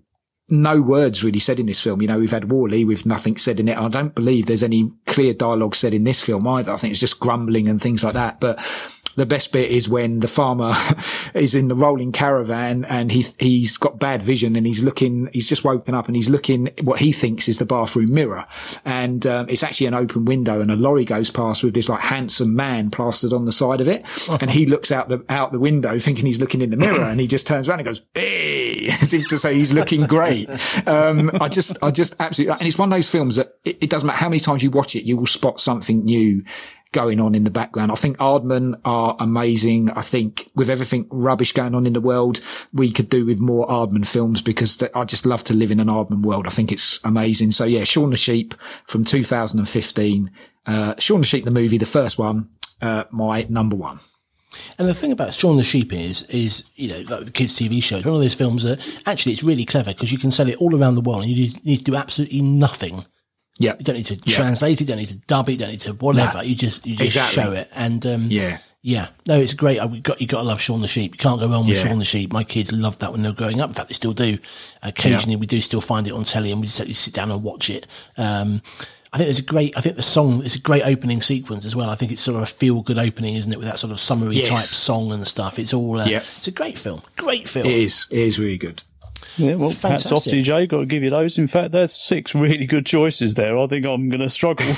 [0.51, 2.01] no words really said in this film.
[2.01, 3.77] You know, we've had Wall-E with nothing said in it.
[3.77, 6.71] I don't believe there's any clear dialogue said in this film either.
[6.71, 8.39] I think it's just grumbling and things like that.
[8.39, 8.59] But
[9.15, 10.73] the best bit is when the farmer
[11.33, 15.47] is in the rolling caravan and he he's got bad vision and he's looking he's
[15.47, 18.45] just woken up and he's looking what he thinks is the bathroom mirror
[18.85, 22.01] and um, it's actually an open window and a lorry goes past with this like
[22.01, 24.05] handsome man plastered on the side of it
[24.41, 27.19] and he looks out the out the window thinking he's looking in the mirror and
[27.19, 30.40] he just turns around and goes hey as if to say he's looking great
[30.85, 33.89] um, I just I just absolutely and it's one of those films that it, it
[33.89, 36.43] doesn't matter how many times you watch it you will spot something new
[36.91, 37.91] going on in the background.
[37.91, 39.89] I think Aardman are amazing.
[39.91, 42.41] I think with everything rubbish going on in the world,
[42.73, 45.87] we could do with more Aardman films because I just love to live in an
[45.87, 46.47] Aardman world.
[46.47, 47.51] I think it's amazing.
[47.51, 48.53] So yeah, Shaun the Sheep
[48.87, 50.31] from 2015.
[50.65, 52.49] Uh, Shaun the Sheep, the movie, the first one,
[52.81, 53.99] uh, my number one.
[54.77, 57.81] And the thing about Shaun the Sheep is, is you know, like the kids' TV
[57.81, 60.57] shows, one of those films that actually it's really clever because you can sell it
[60.57, 63.05] all around the world and you need to do absolutely nothing
[63.59, 63.75] Yeah.
[63.79, 64.35] You don't need to Yeah.
[64.37, 64.81] translate it.
[64.81, 65.53] You don't need to dub it.
[65.53, 66.37] You don't need to whatever.
[66.39, 66.41] Nah.
[66.41, 67.43] you just you just Exactly.
[67.43, 67.69] show it.
[67.75, 68.57] And um, Yeah.
[68.81, 69.79] yeah, no, it's great.
[69.79, 71.13] I, we got you got to love Shaun the Sheep.
[71.13, 71.83] You can't go wrong with Yeah.
[71.83, 72.33] Shaun the Sheep.
[72.33, 73.69] My kids loved that when they were growing up.
[73.69, 74.37] In fact, they still do.
[74.83, 77.69] Occasionally, we do still find it on telly, and we just sit down and watch
[77.69, 77.85] it.
[78.17, 78.61] Um,
[79.13, 79.77] I think there's a great.
[79.77, 81.89] I think the song is a great opening sequence as well.
[81.89, 83.57] I think it's sort of a feel good opening, isn't it?
[83.59, 84.47] With that sort of summery Yes.
[84.47, 85.59] type song and stuff.
[85.59, 85.99] It's all.
[85.99, 86.23] Uh, Yeah.
[86.37, 87.01] It's a great film.
[87.17, 87.65] Great film.
[87.65, 88.07] It is.
[88.09, 88.83] It is really good.
[89.37, 89.91] Yeah, well, hats off
[90.23, 90.31] Fantastic.
[90.31, 90.65] to you, Jay.
[90.65, 91.37] Got to give you those.
[91.37, 93.57] In fact, there's six really good choices there.
[93.57, 94.65] I think I'm going to struggle.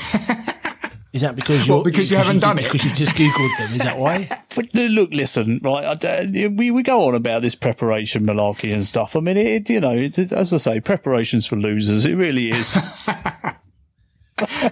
[1.13, 2.63] Is that because you're Well, because you haven't done it.
[2.63, 3.75] Because you just googled them.
[3.75, 4.27] Is that why?
[4.55, 5.85] But uh, look, listen, right?
[5.85, 9.15] I d- we we go on about this preparation malarkey and stuff.
[9.15, 12.05] I mean, it you know, it, as I say, preparations for losers.
[12.05, 12.77] It really is.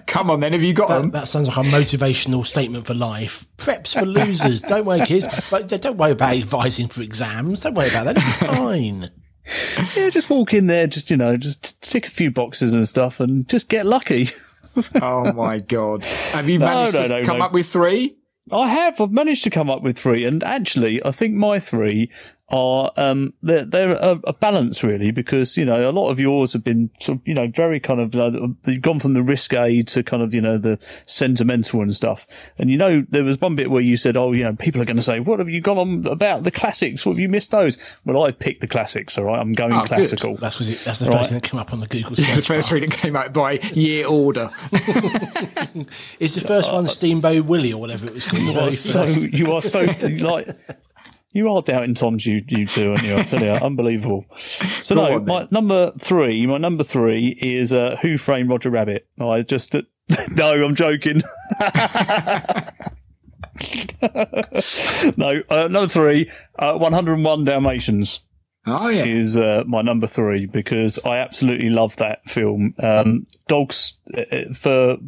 [0.06, 0.52] Come on, then.
[0.52, 1.10] Have you got That, them?
[1.12, 3.46] that sounds like a motivational statement for life.
[3.58, 4.60] Preps for losers.
[4.68, 5.26] don't worry, kids.
[5.50, 7.62] But don't worry about advising for exams.
[7.62, 8.16] Don't worry about that.
[8.16, 9.10] It'll be fine.
[9.96, 13.20] yeah, just walk in there, just you know, just tick a few boxes and stuff,
[13.20, 14.30] and just get lucky.
[15.02, 16.04] oh my god!
[16.04, 17.44] Have you No, managed no, to no, come no.
[17.44, 18.16] up with three?
[18.50, 19.00] I have.
[19.00, 22.10] I've managed to come up with three, and actually, I think my three
[22.52, 26.52] are um they're they're a, a balance really because you know a lot of yours
[26.52, 28.30] have been sort of, you know very kind of uh,
[28.66, 32.26] you've gone from the risk risque to kind of you know the sentimental and stuff,
[32.58, 34.84] and you know there was one bit where you said oh you know people are
[34.84, 37.04] going to say what have you gone on about the classics?
[37.04, 37.76] What have you missed those?
[38.04, 39.18] Well, I picked the classics.
[39.18, 39.88] All right, I'm going Oh, good.
[39.88, 40.36] classical.
[40.36, 41.18] That's because that's the Right.
[41.18, 42.62] first thing that came up on the Google The search first bar.
[42.78, 44.50] three that came out by year order.
[46.20, 48.46] Is the first one Steamboat Willie or whatever it was called?
[48.46, 50.48] The very so you are so like
[51.32, 53.16] you are doubting Tom's you you two, aren't you?
[53.16, 54.26] I tell you, unbelievable.
[54.82, 55.48] So Go no, on, my then.
[55.50, 59.06] number three, my number three is uh, Who Framed Roger Rabbit.
[59.20, 59.74] I just
[60.30, 61.22] no, I'm joking.
[65.16, 68.20] no, uh, number three, uh, 101 Dalmatians
[68.66, 69.04] Oh yeah.
[69.04, 72.74] is uh, my number three because I absolutely love that film.
[72.78, 74.98] Um, dogs, uh, for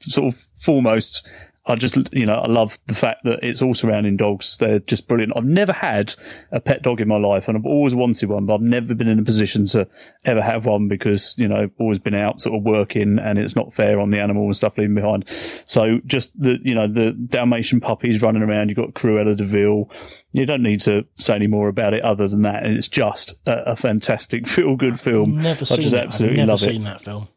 [0.00, 1.26] sort of foremost,
[1.70, 4.56] I just you know I love the fact that it's all surrounding dogs.
[4.58, 5.32] They're just brilliant.
[5.36, 6.14] I've never had
[6.50, 9.08] a pet dog in my life, and I've always wanted one, but I've never been
[9.08, 9.86] in a position to
[10.24, 13.54] ever have one because you know I've always been out sort of working, and it's
[13.54, 15.24] not fair on the animal and stuff leaving behind.
[15.64, 18.68] So just the you know the Dalmatian puppies running around.
[18.68, 19.88] You've got Cruella de Vil.
[20.32, 22.64] You don't need to say any more about it other than that.
[22.64, 25.42] And it's just a, a fantastic feel good film.
[25.42, 26.24] Never I seen just it.
[26.24, 26.84] I've never love seen it.
[26.84, 27.28] that film.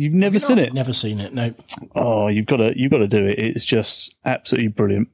[0.00, 0.72] You've never seen it?
[0.72, 1.34] Never seen it.
[1.34, 1.52] No.
[1.94, 3.38] Oh, you've got to you've got to do it.
[3.38, 5.08] It's just absolutely brilliant.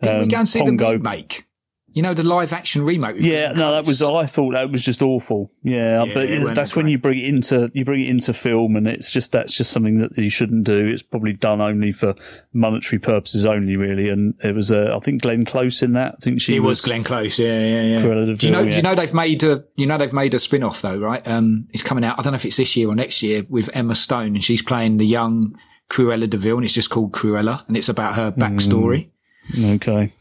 [0.00, 1.44] Didn't we Um, go and see Pongo- the remake?
[1.90, 3.16] You know the live action remake.
[3.18, 4.02] Yeah, no, that was.
[4.02, 5.50] I thought that was just awful.
[5.62, 6.92] Yeah, Yeah, but that's when great.
[6.92, 9.98] you bring it into you bring it into film, and it's just that's just something
[9.98, 10.86] that you shouldn't do.
[10.86, 12.14] It's probably done only for
[12.52, 14.08] monetary purposes only, really.
[14.10, 16.16] And it was, uh, I think, Glenn Close in that.
[16.18, 18.34] I think she It was Glenn Close, yeah, yeah, yeah.
[18.34, 18.62] Do you know?
[18.62, 18.76] Yeah.
[18.76, 19.64] You know they've made a.
[19.76, 21.26] You know they've made a spin off though, right?
[21.26, 22.18] Um, it's coming out.
[22.18, 24.62] I don't know if it's this year or next year with Emma Stone, and she's
[24.62, 25.58] playing the young
[25.90, 29.08] Cruella de Vil, and it's just called Cruella, and it's about her backstory.
[29.56, 30.12] Okay.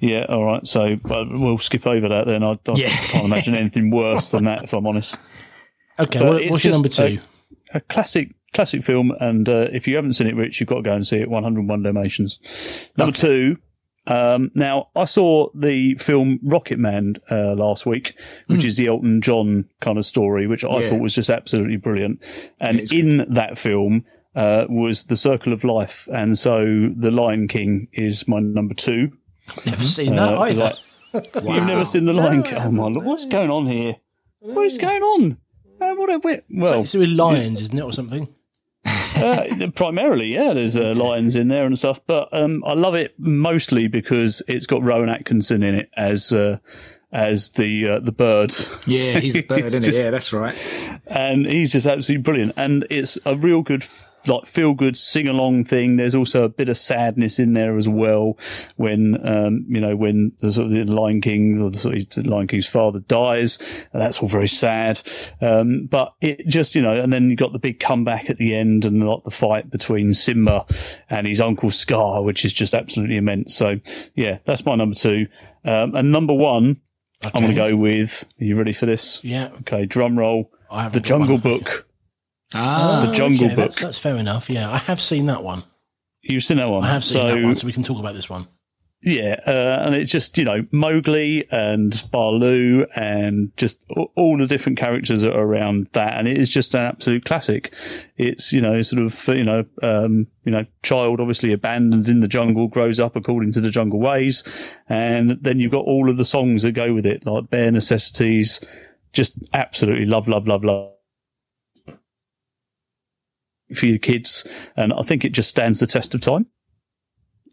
[0.00, 0.26] Yeah.
[0.28, 0.66] All right.
[0.66, 2.42] So we'll skip over that then.
[2.42, 2.88] I, I Yeah.
[2.88, 5.16] can't imagine anything worse than that, if I'm honest.
[5.98, 6.48] Okay.
[6.50, 7.18] What's your number two?
[7.74, 10.82] a classic classic film and uh, if you haven't seen it rich you've got to
[10.82, 12.38] go and see it 101 dalmatians
[12.96, 13.58] number two
[14.06, 18.14] um, now i saw the film rocket man uh, last week
[18.46, 20.88] which is the elton john kind of story which i Yeah.
[20.88, 22.22] thought was just absolutely brilliant
[22.58, 24.06] and in that film
[24.38, 26.54] uh, was the circle of life and so
[27.04, 29.10] the lion king is my number two
[29.66, 30.60] Never seen that Uh, either.
[30.60, 30.74] like-
[31.42, 32.58] You've never seen the Lion King?
[32.58, 33.06] Oh my lord!
[33.06, 33.96] What's going on here?
[34.40, 35.38] What is going on?
[35.80, 38.28] Uh, what a, we- well, it's with lions, isn't it, or something?
[39.16, 40.52] uh, primarily, yeah.
[40.52, 44.66] There's uh, lions in there and stuff, but um, I love it mostly because it's
[44.66, 46.58] got Rowan Atkinson in it as uh,
[47.12, 48.54] as the uh, the bird.
[48.86, 50.02] Yeah, he's the bird, isn't Just- he?
[50.02, 50.54] Yeah, that's right.
[51.06, 52.52] and he's just absolutely brilliant.
[52.56, 53.84] And it's a real good,
[54.26, 55.96] like feel good sing along thing.
[55.96, 58.36] There's also a bit of sadness in there as well
[58.76, 62.08] when, um, you know, when the sort of the Lion King or the sort of
[62.10, 63.58] the Lion King's father dies,
[63.94, 65.00] and that's all very sad.
[65.40, 68.54] Um, but it just, you know, and then you got the big comeback at the
[68.54, 70.66] end and like the fight between Simba
[71.08, 73.54] and his uncle Scar, which is just absolutely immense.
[73.54, 73.76] So
[74.14, 75.26] yeah, that's my number two.
[75.64, 76.80] Um, and number one,
[77.24, 78.24] I'm going to go with.
[78.40, 79.22] Are you ready for this?
[79.24, 79.50] Yeah.
[79.60, 80.52] Okay, drum roll.
[80.70, 81.38] I haven't The Jungle.
[81.38, 81.86] Book.
[82.54, 83.82] Ah, The Jungle okay, That's, Book.
[83.82, 84.48] that's fair enough.
[84.48, 85.64] Yeah, I have seen that one.
[86.22, 86.84] You've seen that one.
[86.84, 88.46] I have seen so, that one, so we can talk about this one.
[89.00, 93.84] Yeah, uh, and it's just you know Mowgli and Baloo and just
[94.16, 97.72] all the different characters that are around that, and it is just an absolute classic.
[98.16, 102.26] It's you know sort of you know um, you know child obviously abandoned in the
[102.26, 104.42] jungle grows up according to the jungle ways,
[104.88, 108.60] and then you've got all of the songs that go with it like bare necessities.
[109.12, 110.90] Just absolutely love, love, love, love
[113.76, 114.44] for your kids,
[114.76, 116.46] and I think it just stands the test of time.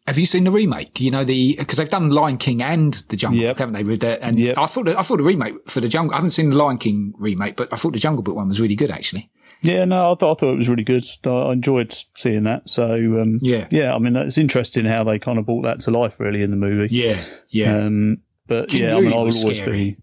[0.07, 0.99] Have you seen the remake?
[0.99, 3.51] You know the because they've done Lion King and the Jungle Yep.
[3.55, 3.83] Book, haven't they?
[3.83, 4.57] With the, and Yep.
[4.57, 6.13] I thought I thought the remake for the Jungle.
[6.13, 8.61] I haven't seen the Lion King remake, but I thought the Jungle Book one was
[8.61, 9.31] really good actually.
[9.61, 11.05] Yeah, no, I thought, I thought it was really good.
[11.25, 12.69] I enjoyed seeing that.
[12.69, 13.67] So, um, Yeah.
[13.71, 16.51] yeah, I mean, it's interesting how they kind of brought that to life, really, in
[16.51, 16.93] the movie.
[16.93, 17.75] Yeah, yeah.
[17.77, 19.91] Um, but King yeah, I mean, I would always scary.
[19.91, 19.97] be.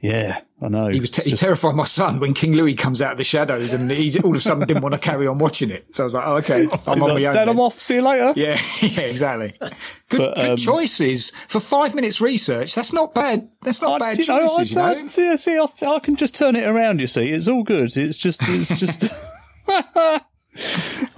[0.00, 0.88] Yeah, I know.
[0.88, 3.72] he was te- he terrified my son when King Louis comes out of the shadows,
[3.72, 5.94] and he all of a sudden didn't want to carry on watching it.
[5.94, 7.34] So I was like, oh, okay, I'm on my own.
[7.34, 7.78] Dad, I'm off.
[7.78, 8.32] See you later.
[8.36, 9.54] Yeah, yeah, exactly.
[10.08, 12.74] Good, But, good um, choices for five minutes research.
[12.74, 13.48] That's not bad.
[13.62, 15.02] That's not I- bad you know, choices, I, you know.
[15.02, 17.00] I- see, see, I, I can just turn it around.
[17.00, 17.96] You see, it's all good.
[17.96, 19.04] It's just, it's just.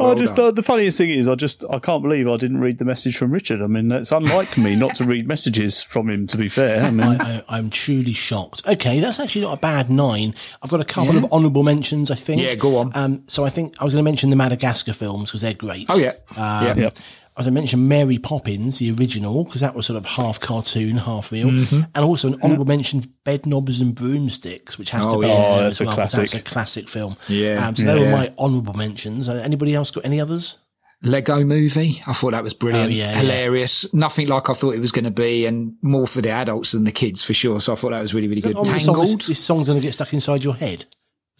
[0.00, 2.78] I just uh, the funniest thing is I just I can't believe I didn't read
[2.78, 3.62] the message from Richard.
[3.62, 6.26] I mean, it's unlike me not to read messages from him.
[6.28, 8.66] To be fair, I mean, I, I, I'm truly shocked.
[8.66, 10.34] Okay, that's actually not a bad nine.
[10.62, 12.42] I've got a couple of honourable mentions, I think.
[12.42, 12.92] Yeah, go on.
[12.94, 15.86] Um, so I think I was going to mention the Madagascar films because they're great.
[15.88, 16.90] Oh yeah, Um, yeah.
[16.90, 16.92] I
[17.40, 21.32] was I mentioned, Mary Poppins, the original, because that was sort of half cartoon, half
[21.32, 21.48] real.
[21.50, 21.80] Mm-hmm.
[21.94, 25.34] And also an honourable mention, Bedknobs and Broomsticks, which has to Oh, be yeah.
[25.34, 25.86] in there as well.
[25.88, 26.44] well, 'cause that's a classic.
[26.44, 27.16] classic film.
[27.28, 27.66] Yeah.
[27.66, 28.12] Um, so they were Yeah.
[28.16, 29.28] my honourable mentions.
[29.28, 30.58] Uh, anybody else got any others?
[31.04, 32.00] Lego movie.
[32.06, 32.90] I thought that was brilliant.
[32.90, 33.18] Oh, yeah, yeah.
[33.20, 33.92] Hilarious.
[33.92, 36.84] Nothing like I thought it was going to be and more for the adults than
[36.84, 37.60] the kids for sure.
[37.60, 38.54] So I thought that was really, really good.
[38.56, 39.22] Oh, this, song, this, Tangled.
[39.28, 40.84] this song's going to get stuck inside your head.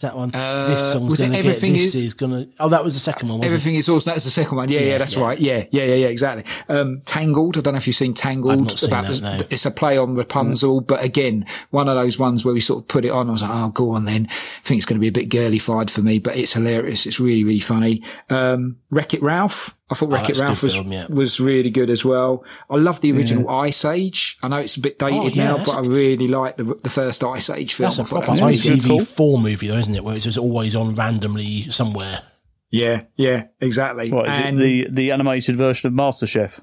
[0.03, 0.31] That one?
[0.31, 1.47] this Uh, song's was it going to get.
[1.49, 2.49] Everything This Is- is, going to.
[2.61, 3.39] Oh, that was the second one.
[3.39, 4.11] Wasn't Everything is awesome.
[4.13, 4.69] That's the second one.
[4.69, 5.23] Yeah, yeah, Yeah, that's yeah.
[5.23, 5.41] right.
[5.41, 6.45] Yeah, yeah, yeah, yeah, exactly.
[6.69, 7.57] Um, Tangled.
[7.57, 8.53] I don't know if you've seen Tangled.
[8.53, 9.41] I've not seen that, the- no.
[9.51, 12.89] It's a play on Rapunzel, but again, one of those ones where we sort of
[12.89, 13.29] put it on.
[13.29, 14.29] I was like, oh, go on then.
[14.31, 17.07] I think it's going to be a bit girly-fied for me, but it's hilarious.
[17.07, 18.03] It's really, really funny.
[18.31, 19.77] Um, Wreck It Ralph.
[19.93, 21.07] I thought Wreck Oh, that's It a Ralph was, film, yeah.
[21.09, 22.45] was really good as well.
[22.69, 24.39] I love the original Ice Age.
[24.43, 26.65] I know it's a bit dated Oh, yeah, now, but a- I really like the,
[26.65, 27.87] the first Ice Age film.
[27.87, 28.89] That's a I thought proper that was really good.
[29.03, 30.03] ITV4 movie, though, isn't it?
[30.03, 32.23] Where it's just always on randomly somewhere.
[32.71, 34.11] Yeah, yeah, exactly.
[34.11, 34.89] what is and it?
[34.91, 36.59] The the animated version of MasterChef.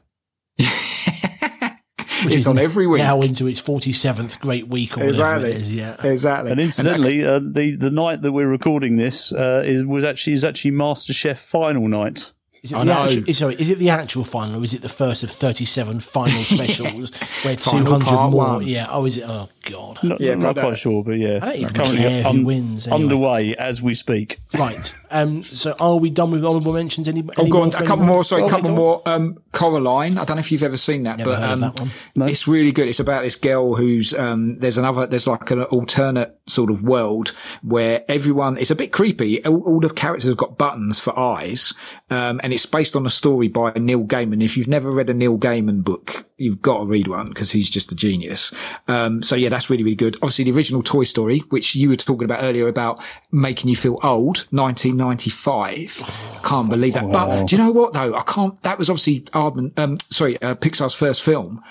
[2.25, 2.99] Which it's on every week.
[3.03, 5.09] Now into its 47th great week or whatever
[5.45, 5.49] Exactly.
[5.51, 5.95] it is, yeah.
[6.03, 6.51] Exactly.
[6.51, 10.43] And incidentally, uh, the the night that we're recording this uh, is was actually is
[10.43, 12.33] actually MasterChef final night.
[12.61, 13.03] Is it, I the know.
[13.05, 16.41] actual, sorry, is it the actual final or is it the first of 37 final
[16.43, 18.29] specials where 200 more?
[18.31, 18.67] one.
[18.67, 18.87] Yeah.
[18.89, 19.23] Oh, is it?
[19.27, 19.97] Oh, God.
[20.03, 22.43] Not, Yeah, not but, quite sure, but yeah, I don't even currently care who un-
[22.43, 23.01] wins anyway.
[23.03, 24.39] underway as we speak.
[24.57, 24.93] Right.
[25.11, 27.07] Um, so are we done with honourable mentions?
[27.07, 27.69] Any, Oh, any go on.
[27.69, 28.23] A couple more.
[28.25, 29.01] Sorry, a Okay, couple more.
[29.05, 30.17] Um, Coraline.
[30.17, 31.91] I don't know if you've ever seen that, Never but um, that.
[32.15, 32.25] No.
[32.25, 32.87] it's really good.
[32.87, 35.07] It's about this girl who's um, there's another.
[35.07, 37.29] There's like an alternate sort of world
[37.61, 38.57] where everyone.
[38.57, 39.43] It's a bit creepy.
[39.45, 41.73] All, all the characters have got buttons for eyes,
[42.09, 44.43] um, and it's based on a story by Neil Gaiman.
[44.43, 47.69] If you've never read a Neil Gaiman book, you've got to read one because he's
[47.69, 48.53] just a genius.
[48.87, 50.15] Um, so yeah, that's really really good.
[50.17, 53.99] Obviously, the original Toy Story, which you were talking about earlier about making you feel
[54.03, 56.41] old, 1995.
[56.43, 57.11] Can't believe that.
[57.11, 58.15] But do you know what though?
[58.15, 58.61] I can't.
[58.63, 61.61] That was obviously Aardman, um, sorry, uh, Pixar's first film.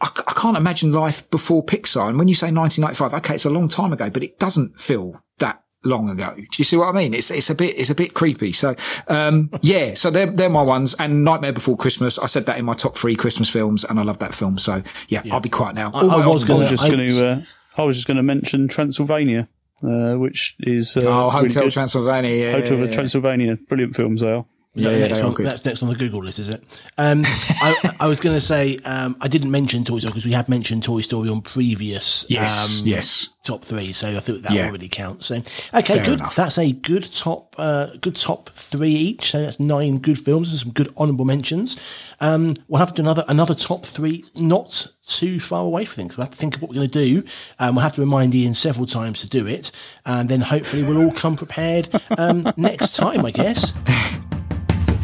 [0.00, 2.08] I can't imagine life before Pixar.
[2.08, 5.20] And when you say 1995, okay, it's a long time ago, but it doesn't feel
[5.38, 6.34] that long ago.
[6.36, 7.14] Do you see what I mean?
[7.14, 8.52] It's it's a bit it's a bit creepy.
[8.52, 8.76] So
[9.08, 10.94] um, yeah, so they're they're my ones.
[11.00, 14.04] And Nightmare Before Christmas, I said that in my top three Christmas films, and I
[14.04, 14.56] love that film.
[14.58, 15.90] So yeah, I'll be quiet now.
[15.92, 17.42] I- All I my was I was gonna- just going to uh,
[17.76, 19.48] I was just going to mention Transylvania,
[19.82, 21.72] uh, which is uh, Oh, Hotel good.
[21.72, 22.34] Transylvania.
[22.36, 22.92] Yeah, Hotel yeah, yeah.
[22.92, 24.44] Transylvania, brilliant films they are.
[24.78, 25.36] Yeah, yeah, next?
[25.38, 26.62] That's next on the Google list, is it?
[26.98, 30.32] Um, I, I was going to say um, I didn't mention Toy Story because we
[30.32, 33.28] have mentioned Toy Story on previous Yes, um, yes.
[33.42, 34.68] top three, so I thought that Yeah.
[34.68, 35.26] already counts.
[35.26, 35.36] So
[35.74, 36.20] okay, Fair good.
[36.20, 36.36] enough.
[36.36, 39.30] That's a good top, uh, good top three each.
[39.32, 41.76] So that's nine good films and some good honourable mentions.
[42.20, 46.16] Um, we'll have to do another another top three, not too far away from things.
[46.16, 47.22] We'll have to think of what we're going to do.
[47.58, 49.70] Um, we'll have to remind Ian several times to do it,
[50.06, 53.72] and then hopefully we'll all come prepared um, next time, I guess.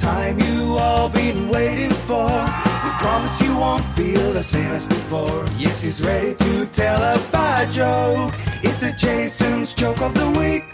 [0.04, 2.26] It's the time you all been waiting for.
[2.26, 5.46] We promise you won't feel the same as before.
[5.56, 8.34] Yes, he's ready to tell a bad joke.
[8.62, 10.64] It's a Jason's joke of the week.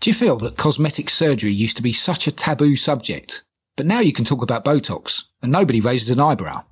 [0.00, 3.42] Do you feel that cosmetic surgery used to be such a taboo subject?
[3.76, 6.64] But now you can talk about Botox and nobody raises an eyebrow.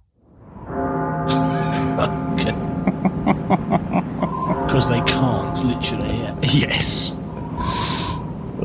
[4.67, 6.09] Because they can't, literally.
[6.19, 6.37] Yeah.
[6.43, 7.15] Yes.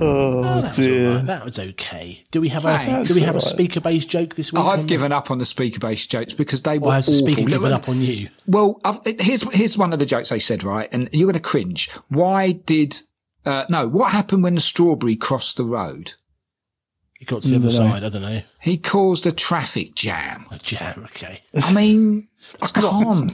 [0.02, 1.26] Oh, That was, right.
[1.26, 2.24] that was okay.
[2.32, 3.56] Do we have a do we have a That's all right.
[3.56, 4.64] speaker based joke this week?
[4.64, 7.42] I've on- given up on the speaker-based jokes because they were Or has the speaker
[7.44, 8.30] given Look, up on you?
[8.48, 10.88] Well, I've, here's here's one of the jokes they said, right?
[10.92, 11.90] And you're going to cringe.
[12.10, 13.02] Why did
[13.46, 13.88] uh, no?
[13.88, 16.14] What happened when the strawberry crossed the road?
[17.18, 18.04] He got to the other side.
[18.04, 18.42] I don't know.
[18.62, 20.46] He caused a traffic jam.
[20.52, 21.02] A jam.
[21.06, 21.42] Okay.
[21.62, 22.30] I mean,
[22.62, 23.34] I can't.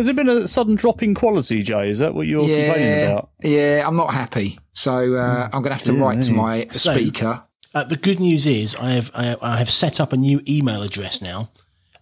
[0.00, 1.90] Has there been a sudden drop in quality, Jay?
[1.90, 3.28] Is that what you're complaining about?
[3.42, 4.58] yeah, I'm not happy.
[4.72, 7.42] So uh, I'm going to have to dear write to my So- speaker.
[7.74, 10.82] Uh, the good news is I have I, I have set up a new email
[10.82, 11.50] address now.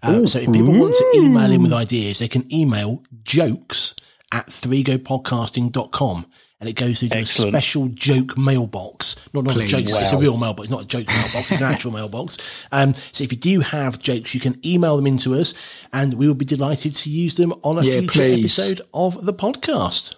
[0.01, 3.97] Uh, so if people want to email in with ideas, they can email jokes
[4.31, 6.27] at 3gopodcasting.com
[6.61, 7.55] and it goes through to Excellent.
[7.55, 9.17] a special joke mailbox.
[9.33, 9.73] Not, not Please.
[9.73, 12.67] a joke, it's a real mailbox, it's not a joke mailbox, it's an actual mailbox.
[12.73, 15.55] Um, so if you do have jokes, you can email them into us
[15.93, 18.39] and we will be delighted to use them on a Yeah, future please.
[18.59, 20.15] episode of the podcast.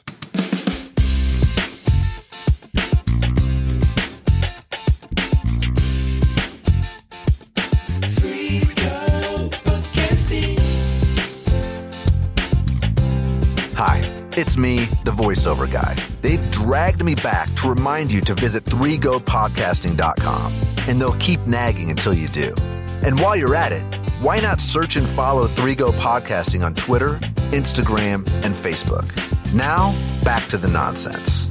[14.41, 15.95] It's me, the voiceover guy.
[16.23, 20.53] They've dragged me back to remind you to visit 3gopodcasting.com,
[20.89, 22.55] and they'll keep nagging until you do.
[23.03, 23.83] And while you're at it,
[24.23, 27.19] why not search and follow 3Go Podcasting on Twitter,
[27.53, 29.07] Instagram, and Facebook?
[29.55, 29.93] Now,
[30.25, 31.51] back to the nonsense.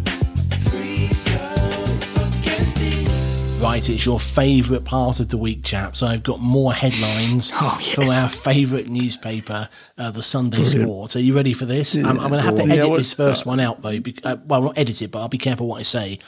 [3.59, 6.01] Right, it's your favourite part of the week, chaps.
[6.01, 7.93] I've got more headlines Oh, yes.
[7.93, 11.17] from our favourite newspaper, uh, the Sunday Sport.
[11.17, 11.95] Are you ready for this?
[11.95, 13.99] I'm, I'm going to have to edit what's this first one out, though.
[13.99, 16.19] bec- Uh, well, not edit it, but I'll be careful what I say.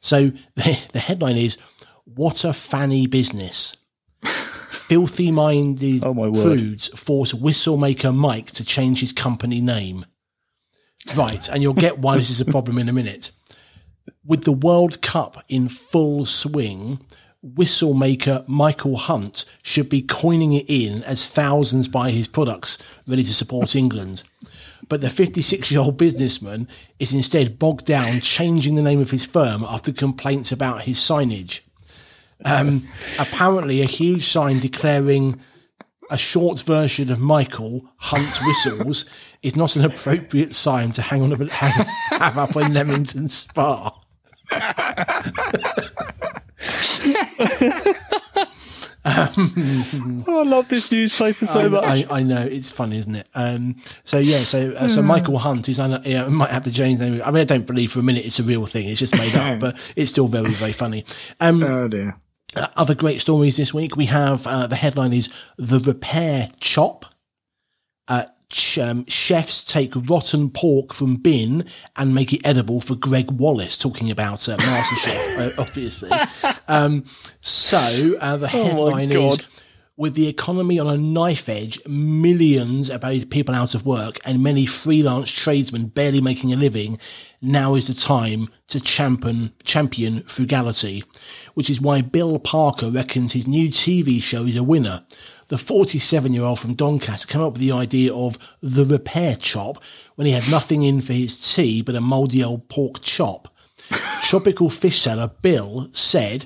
[0.00, 1.58] So the, the headline is
[2.04, 3.76] What a Fanny Business.
[4.70, 10.06] Filthy minded Oh, prudes force whistlemaker Mike to change his company name.
[11.14, 13.30] Right, and you'll get why this is a problem in a minute.
[14.28, 17.00] With the World Cup in full swing,
[17.42, 22.76] whistlemaker Michael Hunt should be coining it in as thousands buy his products
[23.06, 24.24] ready to support England.
[24.86, 26.68] But the 56 year old businessman
[26.98, 31.60] is instead bogged down changing the name of his firm after complaints about his signage.
[32.44, 32.86] Um,
[33.18, 35.40] apparently, a huge sign declaring
[36.10, 39.06] a short version of Michael Hunt's whistles
[39.42, 43.98] is not an appropriate sign to hang on hang, have up on Leamington Spa.
[49.04, 51.84] Oh, I love this newspaper so I, much.
[51.84, 53.28] I, I know it's funny, isn't it?
[53.34, 55.80] Um, so yeah, so uh, so Michael Hunt is.
[55.80, 57.22] un- Yeah, I might have to change name.
[57.24, 58.88] I mean, I don't believe for a minute it's a real thing.
[58.88, 61.04] It's just made up, but it's still very very funny.
[61.40, 62.16] Um, Oh dear.
[62.56, 63.96] Uh, other great stories this week.
[63.96, 67.06] We have uh, the headline is the repair chop.
[68.80, 74.10] Um, chefs take rotten pork from bin and make it edible for Gregg Wallace, talking
[74.10, 76.10] about uh, MasterChef, uh, obviously.
[76.66, 77.04] Um,
[77.42, 79.46] so uh, the headline is
[79.98, 84.64] with the economy on a knife edge, millions of people out of work, and many
[84.64, 86.96] freelance tradesmen barely making a living,
[87.42, 91.02] now is the time to champion, champion frugality,
[91.54, 95.04] which is why Bill Parker reckons his new TV show is a winner.
[95.48, 99.82] The 47 year old from Doncaster came up with the idea of the repair chop
[100.14, 103.48] when he had nothing in for his tea but a mouldy old pork chop.
[104.22, 106.44] Tropical fish seller Bill said,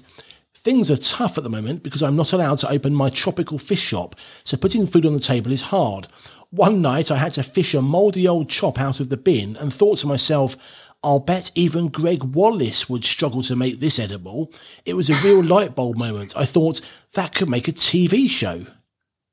[0.54, 3.80] Things are tough at the moment because I'm not allowed to open my tropical fish
[3.80, 6.06] shop, so putting food on the table is hard.
[6.50, 9.74] One night I had to fish a mouldy old chop out of the bin and
[9.74, 10.56] thought to myself,
[11.02, 14.52] I'll bet even Gregg Wallace would struggle to make this edible.
[14.84, 16.36] It was a real light bulb moment.
[16.36, 16.80] I thought
[17.14, 18.66] that could make a TV show.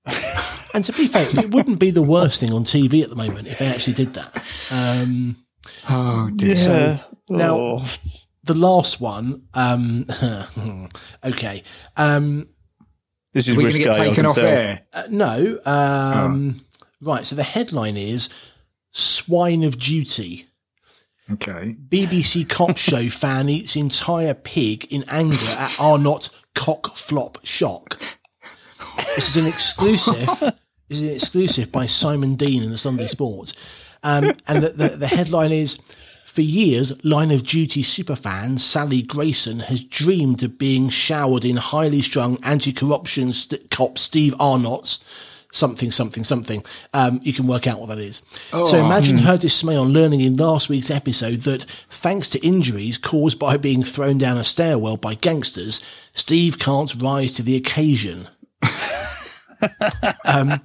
[0.73, 3.47] and to be fair, it wouldn't be the worst thing on TV at the moment
[3.47, 4.43] if they actually did that.
[4.71, 5.35] Um,
[5.89, 6.55] Oh dear.
[6.55, 6.99] yeah.
[7.29, 7.85] now- Oh.
[8.43, 10.05] the last one, um,
[11.23, 11.63] okay,
[11.97, 12.47] um,
[13.33, 14.45] This is We're going to get taken off tell.
[14.45, 14.81] air.
[14.93, 16.59] uh, no, um,
[17.01, 17.25] right.
[17.25, 18.29] So the headline is
[18.91, 20.47] "Swine of Duty."
[21.31, 21.75] Okay.
[21.89, 28.01] BBC cop show fan eats entire pig in anger at Arnott cock flop shock.
[29.19, 30.39] This is an exclusive.
[30.87, 33.53] this is an exclusive by Simon Dean in the Sunday Sports.
[34.01, 35.77] Um, and the, the, the headline is
[36.23, 42.01] For years, Line of Duty superfan Sally Grayson has dreamed of being showered in highly
[42.01, 45.03] strung anti corruption st- cop Steve Arnott's
[45.51, 46.63] something, something, something.
[46.93, 48.21] Um, you can work out what that is.
[48.51, 53.37] so imagine her dismay on learning in last week's episode that thanks to injuries caused
[53.37, 58.29] by being thrown down a stairwell by gangsters, Steve can't rise to the occasion.
[60.25, 60.61] Um,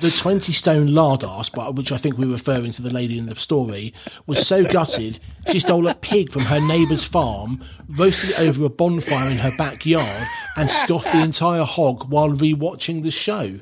[0.00, 3.36] the 20 stone lard ass, which I think we're referring to the lady in the
[3.36, 3.94] story,
[4.26, 5.20] was so gutted
[5.50, 9.52] she stole a pig from her neighbour's farm, roasted it over a bonfire in her
[9.56, 13.60] backyard, and scoffed the entire hog while rewatching the show.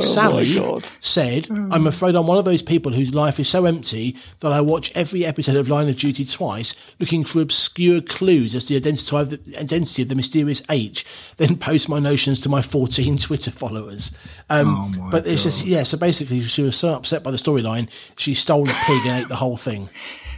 [0.00, 0.46] Sally
[1.00, 4.60] said, I'm afraid I'm one of those people whose life is so empty that I
[4.60, 8.76] watch every episode of Line of Duty twice, looking for obscure clues as to the
[8.78, 11.06] identity of the, identity of the mysterious H,
[11.36, 14.10] then post my notions to my 14 Twitter followers.
[14.50, 17.88] Um, Oh but it's just, yeah, so basically she was so upset by the storyline,
[18.16, 19.88] she stole a pig and ate the whole thing.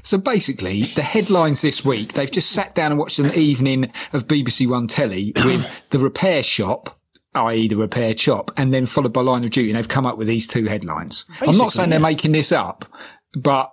[0.02, 4.26] So basically, the headlines this week, they've just sat down and watched an evening of
[4.26, 6.97] BBC One telly with the repair shop,
[7.34, 7.68] i.e.
[7.68, 10.28] the repair shop, and then followed by Line of Duty, and they've come up with
[10.28, 11.26] these two headlines.
[11.40, 12.06] I'm not saying they're yeah.
[12.06, 12.84] making this up,
[13.34, 13.72] but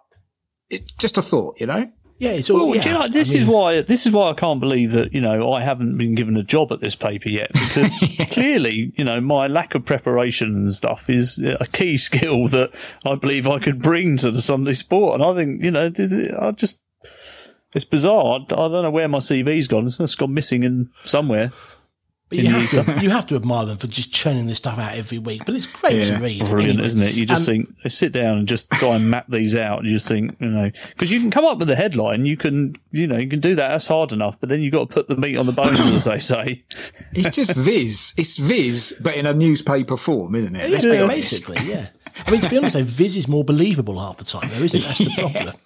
[0.69, 1.89] it, just a thought, you know?
[2.17, 2.85] Yeah, it's all, Well, yeah.
[2.85, 5.19] you know, this I mean, is why this is why I can't believe that you
[5.19, 7.99] know I haven't been given a job at this paper yet because
[8.31, 13.15] clearly you know my lack of preparation and stuff is a key skill that I
[13.15, 15.91] believe I could bring to the Sunday Sport, and I think you know
[16.39, 16.79] I just
[17.73, 18.39] it's bizarre.
[18.39, 19.87] I, I don't know where my CV's gone.
[19.87, 21.51] It's gone missing in somewhere.
[22.27, 24.95] But you have, to, you have to admire them for just churning this stuff out
[24.95, 25.43] every week.
[25.45, 26.17] But it's great Yeah.
[26.17, 26.39] to read.
[26.39, 26.85] Brilliant, anyway.
[26.87, 27.13] isn't it?
[27.13, 29.87] You just Um, think they sit down and just try and map these out, and
[29.87, 32.73] you just think, you know, because you can come up with a headline, you can,
[32.91, 33.67] you know, you can do that.
[33.69, 36.05] That's hard enough, but then you've got to put the meat on the bones, as
[36.05, 36.63] they say.
[37.13, 38.13] It's just Viz.
[38.17, 40.71] It's Viz, but in a newspaper form, isn't it?
[40.71, 41.89] Let's Yeah, basically, yeah.
[42.25, 44.79] I mean, to be honest, though, Viz is more believable half the time, though, isn't
[44.79, 44.83] it?
[44.83, 45.55] That's the problem.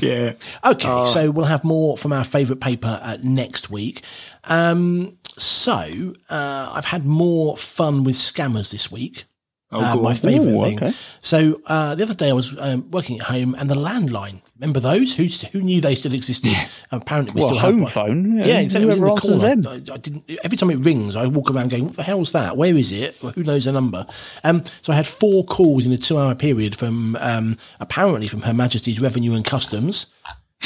[0.00, 0.32] Yeah.
[0.64, 4.02] Okay, so we'll have more from our favourite paper uh, next week.
[4.44, 9.24] Um, so uh, I've had more fun with scammers this week.
[9.72, 10.76] Oh, uh, my favourite thing.
[10.82, 10.92] okay.
[11.20, 14.42] So uh, the other day I was um, working at home and the landline.
[14.58, 15.14] Remember those?
[15.14, 16.52] Who who knew they still existed?
[16.90, 17.90] Apparently, we Well, still home have one.
[17.92, 18.36] phone.
[18.38, 18.82] Yeah, exactly.
[18.82, 19.92] It was in the corner.
[19.94, 20.24] I didn't.
[20.42, 22.56] Every time it rings, I walk around going, "What the hell's that?
[22.56, 23.16] Where is it?
[23.22, 24.04] Well, who knows the number?"
[24.42, 28.52] Um, so I had four calls in a two-hour period from um, apparently from Her
[28.52, 30.06] Majesty's Revenue and Customs.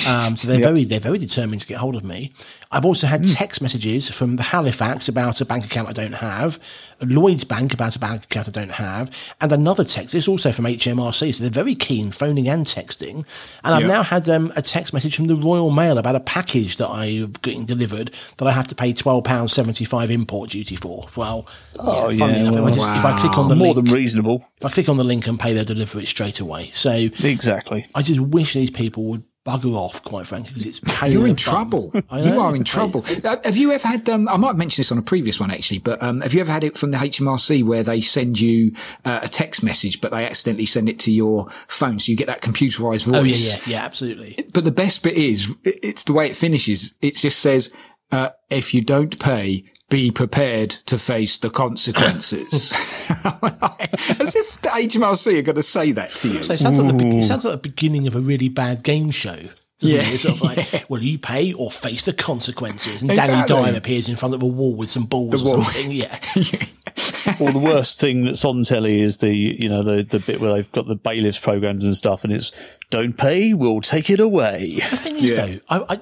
[0.09, 2.33] Um, so they're very they're very determined to get hold of me.
[2.73, 6.59] I've also had text messages from the Halifax about a bank account I don't have,
[7.01, 10.13] Lloyd's Bank about a bank account I don't have, and another text.
[10.17, 13.25] It's also from HMRC, so they're very keen, phoning and texting.
[13.63, 16.77] And I've now had um, a text message from the Royal Mail about a package
[16.79, 20.75] that I'm getting delivered that I have to pay twelve pounds seventy five import duty
[20.75, 21.07] for.
[21.15, 21.47] Well,
[21.79, 23.87] Oh, yeah, funny yeah, enough, if, I just, if I click on the More link,
[23.87, 24.45] than reasonable.
[24.59, 26.71] if I click on the link and pay, they'll deliver it straight away.
[26.71, 26.91] So
[27.23, 27.87] Exactly.
[27.95, 31.37] I just wish these people would bugger off, quite frankly, because it's pain You're in
[31.37, 31.93] trouble.
[31.95, 33.05] You are in trouble.
[33.25, 34.07] Uh, have you ever had?
[34.09, 36.41] Um, I might have mentioned this on a previous one actually, but um, have you
[36.41, 38.73] ever had it from the HMRC where they send you
[39.05, 42.27] uh, a text message, but they accidentally send it to your phone, so you get
[42.27, 43.17] that computerized voice?
[43.17, 44.37] Oh yeah, yeah, yeah, absolutely.
[44.53, 46.95] But the best bit is, it's the way it finishes.
[47.01, 47.73] It just says,
[48.11, 49.65] uh, "If you don't pay."
[49.95, 52.73] Be prepared to face the consequences.
[53.09, 56.43] As if the HMRC are going to say that to you.
[56.43, 59.13] So it sounds like the it sounds like the beginning of a really bad game
[59.13, 59.37] show.
[59.79, 60.01] Yeah.
[60.01, 60.15] it?
[60.15, 63.03] It's sort of like, will you pay or face the consequences?
[63.03, 63.55] And Danny Exactly.
[63.55, 65.63] Dyer appears in front of a wall with some balls or wall.
[65.63, 65.93] something.
[65.93, 66.19] Yeah.
[67.41, 70.53] Or the worst thing that's on telly is the you know the the bit where
[70.53, 72.53] they've got the bailiffs programs and stuff, and it's
[72.91, 74.81] don't pay, we'll take it away.
[74.91, 75.47] The thing is, Yeah.
[75.47, 76.01] though, I, I,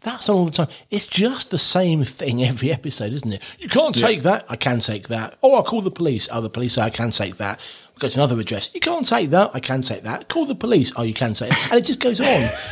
[0.00, 0.68] that's all the time.
[0.90, 3.42] It's just the same thing every episode, isn't it?
[3.58, 4.46] You can't take that.
[4.48, 5.36] I can take that.
[5.42, 6.28] Oh, I'll call the police.
[6.32, 7.62] Oh, the police say I can take that.
[8.00, 8.70] Go to another address.
[8.74, 9.50] You can't take that.
[9.54, 10.28] I can take that.
[10.28, 10.90] Call the police.
[10.96, 11.70] Oh, you can take it.
[11.70, 12.26] And it just goes on.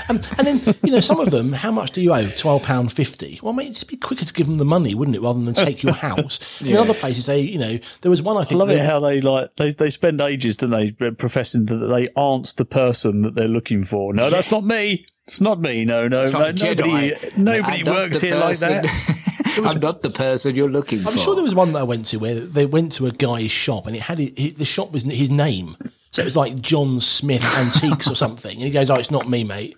[0.09, 2.25] Um, and then, you know, some of them, how much do you owe?
[2.25, 3.43] £12.50.
[3.43, 5.53] Well, mate, it'd just be quicker to give them the money, wouldn't it, rather than
[5.55, 6.61] take your house.
[6.63, 8.59] In other places, they, you know, there was one I I think.
[8.59, 12.09] love they- it how they like they, they spend ages, don't they, professing that they
[12.17, 14.15] aren't the person that they're looking for.
[14.15, 15.07] No, that's not me.
[15.27, 15.85] It's not me.
[15.85, 17.37] No, no, It's no nobody, Jedi.
[17.37, 18.85] nobody works the here like person-
[19.65, 19.75] that.
[19.75, 21.11] I'm not the person you're looking for.
[21.11, 23.51] I'm sure there was one that I went to where they went to a guy's
[23.51, 25.77] shop and it had it, it- the shop was his name.
[26.11, 28.53] So it was like John Smith Antiques or something.
[28.53, 29.77] And he goes, "Oh, it's not me, mate."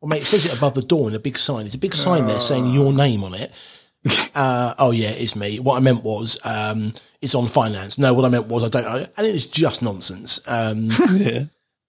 [0.00, 1.66] Well, mate, it says it above the door in a big sign.
[1.66, 3.52] It's a big sign there saying your name on it.
[4.34, 5.60] Uh, oh yeah, it's me.
[5.60, 7.98] What I meant was, um, it's on finance.
[7.98, 9.06] No, what I meant was I don't know.
[9.16, 10.40] And it's just nonsense.
[10.48, 11.44] Um, Yeah.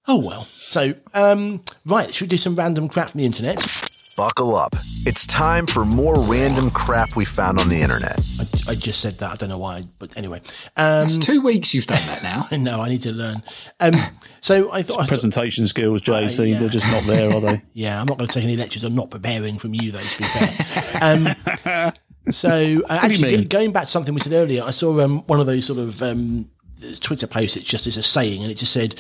[0.07, 0.47] oh well.
[0.69, 2.13] So, um, right.
[2.13, 3.82] Should we do some random crap from the internet?
[4.16, 4.76] Buckle up.
[5.07, 8.20] It's time for more random crap we found on the internet.
[8.39, 9.32] I, I just said that.
[9.32, 10.39] I don't know why, but anyway.
[10.78, 12.47] Um, It's two weeks you've done that now.
[12.57, 13.41] no, I need to learn.
[13.80, 13.95] Um,
[14.39, 16.59] so I thought, I thought Presentation skills, JC, yeah.
[16.59, 17.61] they're just not there, are they?
[17.74, 20.18] Yeah, I'm not going to take any lectures I'm not preparing from you, though, to
[20.20, 20.99] be fair.
[21.01, 21.93] um,
[22.30, 23.47] so, uh, actually, mean?
[23.47, 26.03] going back to something we said earlier, I saw um, one of those sort of
[26.03, 26.51] um,
[26.99, 27.57] Twitter posts.
[27.57, 28.95] It's just as a saying, and it just said,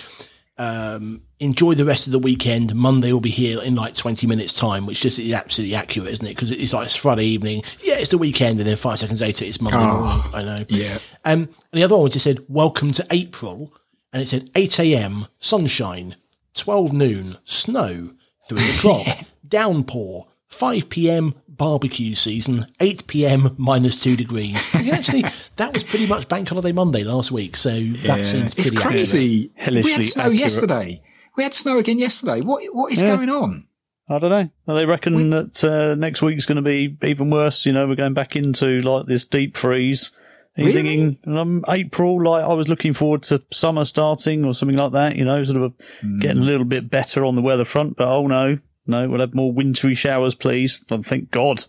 [0.57, 2.75] um, "Enjoy the rest of the weekend.
[2.75, 6.25] Monday will be here in like 20 minutes time," which just is absolutely accurate, isn't
[6.25, 6.35] it?
[6.35, 7.63] Because it's like it's Friday evening.
[7.83, 10.23] Yeah, it's the weekend, and then five seconds later, it's Monday morning.
[10.33, 10.65] I know.
[10.69, 10.99] Yeah.
[11.25, 13.73] Um, and the other one just said, "Welcome to April,"
[14.11, 15.27] and it said 8 a.m.
[15.39, 16.15] sunshine,
[16.55, 18.11] 12 noon snow,
[18.47, 19.07] three o'clock
[19.47, 21.33] downpour, 5 p.m.
[21.47, 23.55] barbecue season, 8 p.m.
[23.57, 24.73] minus two degrees.
[24.75, 25.23] Actually,
[25.57, 27.71] that was pretty much Bank Holiday Monday last week, so
[28.05, 28.81] that seems It's pretty accurate.
[28.95, 29.51] crazy.
[29.67, 30.39] we had snow accurate.
[30.39, 31.01] yesterday.
[31.35, 32.41] We had snow again yesterday.
[32.41, 33.15] What What is Yeah.
[33.15, 33.65] going on?
[34.09, 34.49] I don't know.
[34.67, 37.65] Well, They reckon that uh, next week's going to be even worse.
[37.65, 40.11] You know, we're going back into like this deep freeze.
[40.57, 40.97] Are you Really?
[41.13, 42.21] thinking um, April?
[42.23, 45.15] Like I was looking forward to summer starting or something like that.
[45.15, 46.19] You know, sort of Hmm.
[46.19, 47.95] getting a little bit better on the weather front.
[47.95, 50.83] But oh no, no, we'll have more wintry showers, please.
[50.89, 51.65] And thank God.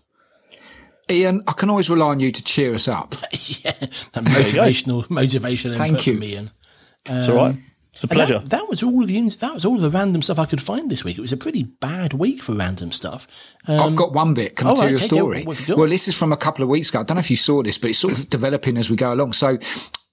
[1.09, 3.13] Ian, I can always rely on you to cheer us up.
[3.31, 6.13] yeah, that motivational, motivational Thank input you.
[6.15, 6.51] from Ian.
[7.05, 7.57] It's all right.
[7.93, 8.39] It's a Um, pleasure.
[8.39, 10.61] That, that was all of the that was all of the random stuff I could
[10.61, 11.17] find this week.
[11.17, 13.27] It was a pretty bad week for random stuff.
[13.67, 14.55] Um, I've got one bit.
[14.55, 15.43] Can I oh, tell you a okay, yeah, story?
[15.43, 15.79] what have you got?
[15.79, 16.99] well, this is from a couple of weeks ago.
[16.99, 19.13] I don't know if you saw this, but it's sort of developing as we go
[19.13, 19.33] along.
[19.33, 19.59] So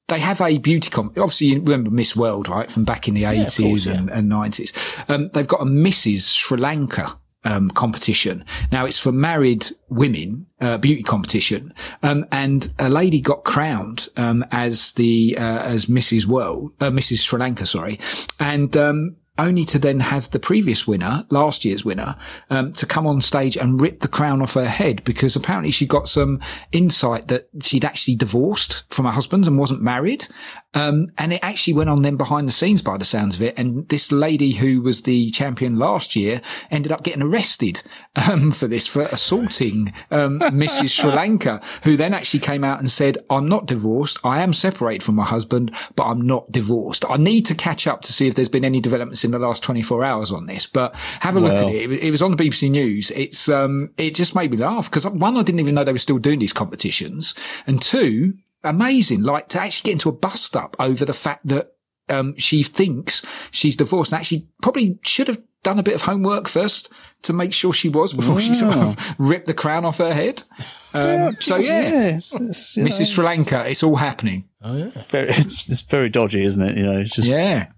[0.08, 1.18] they have a beauty comp.
[1.18, 2.70] Obviously, you remember Miss World, right?
[2.70, 3.94] From back in the of eighties course, yeah.
[3.94, 5.10] and, and 90s.
[5.10, 6.28] Um, they've got a Mrs.
[6.28, 7.18] Sri Lanka.
[7.44, 8.44] Um, competition.
[8.70, 11.74] Now it's for married women, uh, beauty competition.
[12.04, 16.24] Um, and a lady got crowned, um, as the, uh, as Mrs.
[16.26, 17.18] World, uh, Mrs.
[17.18, 17.98] Sri Lanka, sorry.
[18.38, 22.16] And, um, only to then have the previous winner, last year's winner,
[22.50, 25.86] um, to come on stage and rip the crown off her head because apparently she
[25.86, 30.26] got some insight that she'd actually divorced from her husband and wasn't married.
[30.74, 33.58] Um, and it actually went on then behind the scenes by the sounds of it.
[33.58, 37.82] And this lady who was the champion last year ended up getting arrested,
[38.30, 40.90] um, for this, for assaulting, um, Mrs.
[40.90, 44.18] Sri Lanka, who then actually came out and said, I'm not divorced.
[44.24, 47.04] I am separated from my husband, but I'm not divorced.
[47.08, 49.62] I need to catch up to see if there's been any developments in the last
[49.62, 51.74] 24 hours on this, but have a look at it.
[51.82, 53.10] It was- It was on the BBC News.
[53.12, 55.98] It's, um, it just made me laugh because one, I didn't even know they were
[55.98, 57.34] still doing these competitions.
[57.66, 61.72] And two, amazing, like to actually get into a bust up over the fact that,
[62.08, 66.48] um, she thinks she's divorced and actually probably should have done a bit of homework
[66.48, 66.90] first
[67.22, 70.42] to make sure she was before she sort of ripped the crown off her head.
[70.94, 73.14] Um, so yeah, it's, it's, you know, Mrs.
[73.14, 74.46] Sri Lanka, it's all happening.
[74.60, 76.76] very, it's, it's very dodgy, isn't it?
[76.76, 77.68] You know, it's just Yeah.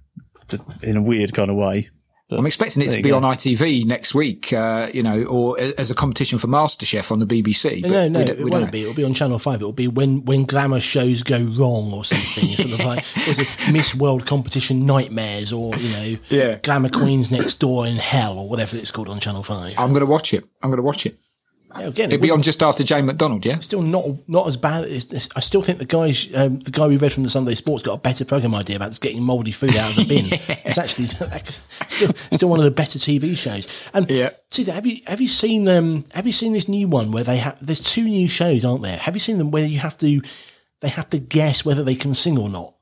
[0.82, 1.90] in a weird kind of way.
[2.30, 3.16] I'm expecting it to be go.
[3.16, 7.26] on ITV next week, uh, you know, or as a competition for MasterChef on the
[7.26, 7.82] BBC.
[7.82, 8.80] but no, no, we don't- it won't don't- be.
[8.82, 9.56] It'll be on Channel Five.
[9.56, 12.48] It'll be when when glamour shows go wrong or something.
[12.50, 16.54] It's sort of like was it Miss World competition nightmares or you know, Yeah.
[16.62, 19.74] glamour queens next door in hell or whatever it's called on Channel Five.
[19.78, 20.44] I'm going to watch it.
[20.62, 21.18] I'm going to watch it.
[21.78, 23.58] Yeah, again, it It'll be on just after Jane McDonald, yeah?
[23.60, 24.84] still not not as bad.
[24.84, 27.54] As, as- I still think the guys, um, the guy we read from the Sunday
[27.54, 30.26] Sports, got a better program idea about just getting mouldy food out of the bin.
[30.64, 31.06] It's actually
[31.88, 33.66] still still one of the better TV shows.
[33.92, 34.30] And Yeah.
[34.50, 37.38] see, have you have you seen um have you seen this new one where they
[37.38, 37.56] have?
[37.64, 38.96] There's two new shows, aren't there?
[38.98, 40.20] Have you seen them where you have to
[40.80, 42.74] they have to guess whether they can sing or not?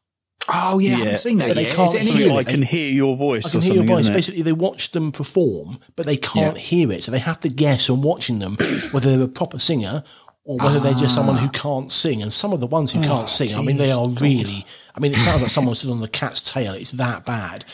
[0.49, 2.35] Oh, yeah, I haven't seen that But they can't Is it hear it.
[2.35, 3.47] I can hear your voice.
[3.47, 4.09] I can or hear your voice.
[4.11, 6.63] Basically, they watch them perform, but they can't Yeah.
[6.63, 7.05] hear it.
[7.05, 8.57] So they have to guess on watching them
[8.91, 10.03] whether they're a proper singer
[10.45, 11.41] or whether they're just someone Ah.
[11.41, 12.23] who can't sing.
[12.23, 14.67] And some of the ones who Oh, can't sing, I mean, they are really.
[14.97, 16.75] I mean, it sounds like someone stood on the cat's tail.
[16.75, 17.65] It's that bad.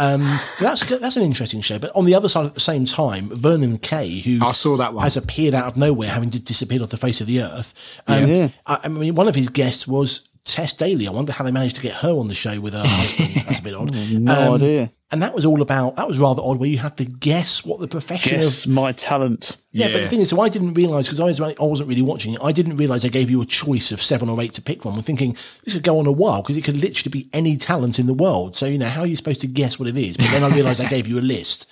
[0.00, 1.78] Um, so that's that's an interesting show.
[1.80, 4.94] But on the other side, at the same time, Vernon Kay, who I saw that
[4.94, 5.02] one.
[5.02, 7.74] has appeared out of nowhere, having d- disappeared off the face of the earth.
[8.06, 8.48] Um, Yeah.
[8.66, 11.06] I, I mean, one of his guests was Tess Daly.
[11.06, 13.44] I wonder how they managed to get her on the show with her husband.
[13.46, 13.94] That's a bit odd.
[14.12, 14.90] No Um, idea.
[15.10, 17.80] And that was all about, that was rather odd, where you had to guess what
[17.80, 18.72] the profession Guess of.
[18.72, 19.56] my talent.
[19.72, 22.02] Yeah, but the thing is, so I didn't realise, because I, was, I wasn't really
[22.02, 24.62] watching it, I didn't realise they gave you a choice of seven or eight to
[24.62, 24.94] pick from.
[24.96, 25.34] I'm thinking,
[25.64, 28.12] this could go on a while, because it could literally be any talent in the
[28.12, 28.54] world.
[28.54, 30.18] So, you know, how are you supposed to guess what it is?
[30.18, 31.70] But then I realised I gave you a list.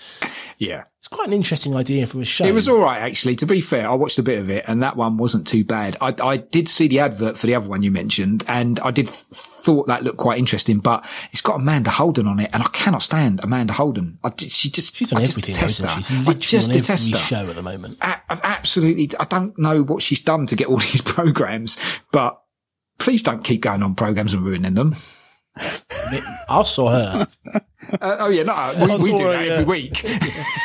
[0.59, 0.85] Yeah.
[0.99, 2.45] It's quite an interesting idea for a show.
[2.45, 3.37] It was all right, actually.
[3.37, 5.97] To be fair, I watched a bit of it, and that one wasn't too bad.
[6.01, 9.07] I, I did see the advert for the other one you mentioned, and I did
[9.07, 10.79] th- thought that looked quite interesting.
[10.81, 14.19] But it's got Amanda Holden on it, and I cannot stand Amanda Holden.
[14.25, 16.31] I, she just She's on I just everything, detest isn't her.
[16.31, 17.27] I just detest every her.
[17.27, 17.99] show at the moment.
[18.01, 21.77] Absolutely, I don't know what she's done to get all these programs,
[22.11, 22.41] but
[22.99, 24.97] please don't keep going on programs and ruining them.
[25.57, 27.29] I saw her.
[28.01, 29.53] Uh, oh yeah, no, uh, we, we do saw her, that yeah.
[29.53, 30.03] every week.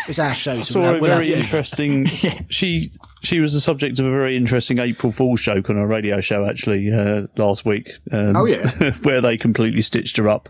[0.08, 1.40] It's our show, so saw we'll, we'll very to.
[1.40, 2.06] interesting.
[2.50, 6.20] She she was the subject of a very interesting April Fool's joke on a radio
[6.20, 7.92] show actually uh, last week.
[8.12, 8.92] Um, Oh, yeah.
[9.04, 10.50] where they completely stitched her up,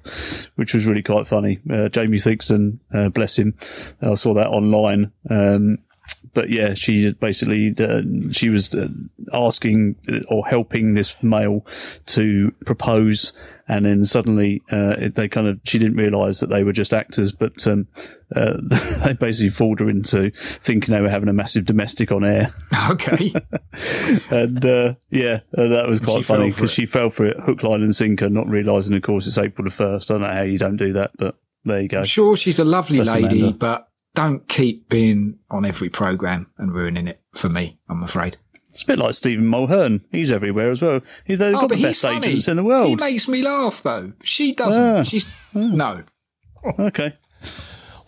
[0.56, 1.60] which was really quite funny.
[1.70, 3.56] Uh, Jamie Theakston, uh, bless him,
[4.02, 5.12] I saw that online.
[5.30, 5.80] Um,
[6.34, 8.88] but yeah, she basically uh, she was uh,
[9.34, 9.96] asking
[10.30, 11.66] or helping this male
[12.08, 13.34] to propose,
[13.68, 16.94] and then suddenly uh, it- they kind of she didn't realise that they were just
[16.94, 17.88] actors, but um,
[18.36, 18.54] uh,
[19.04, 20.32] they basically fooled her into
[20.62, 22.54] thinking they were having a massive domestic on air,
[22.90, 23.34] okay,
[24.30, 27.82] and uh, yeah, uh, that was quite funny because she fell for it hook, line,
[27.82, 30.10] and sinker, not realising, of course, it's April the first.
[30.10, 31.36] I don't know how you don't do that, but
[31.66, 32.00] there you go.
[32.00, 33.58] I'm sure she's a lovely Bless lady, Amanda.
[33.58, 37.80] but don't keep being on every program and ruining it for me.
[37.90, 38.38] I'm afraid.
[38.70, 40.02] It's a bit like Stephen Mulhern.
[40.12, 41.02] He's everywhere as well.
[41.26, 42.88] He's Oh, got the best agents in the world.
[42.88, 44.14] He makes me laugh though.
[44.24, 44.82] She doesn't.
[44.84, 45.04] Ah.
[45.04, 46.04] She's no.
[46.80, 47.14] Okay.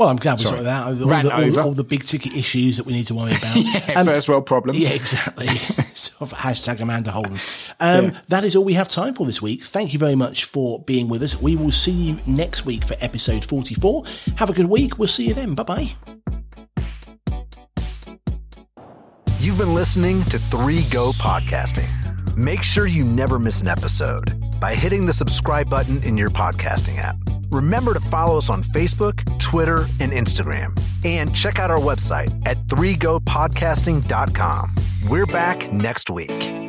[0.03, 0.57] Well, I'm glad we Sorry.
[0.57, 1.01] sorted that out.
[1.01, 1.61] All Ran the, all, over.
[1.61, 3.55] all the big ticket issues that we need to worry about.
[3.95, 4.77] Um, First world problems.
[4.79, 5.47] Yeah, exactly.
[5.93, 7.39] sort of hashtag Amanda Holden.
[7.79, 9.63] Um, That is all we have time for this week.
[9.63, 11.39] Thank you very much for being with us.
[11.41, 14.03] We will see you next week for episode 44.
[14.35, 14.99] Have a good week.
[14.99, 15.55] We'll see you then.
[15.55, 15.95] Bye bye.
[19.39, 21.87] You've been listening to 3 Go Podcasting.
[22.35, 26.97] Make sure you never miss an episode by hitting the subscribe button in your podcasting
[26.97, 27.15] app.
[27.53, 30.75] Remember to follow us on Facebook, Twitter, and Instagram.
[31.05, 34.75] And check out our website at 3gopodcasting.com.
[35.09, 36.62] We're back next week.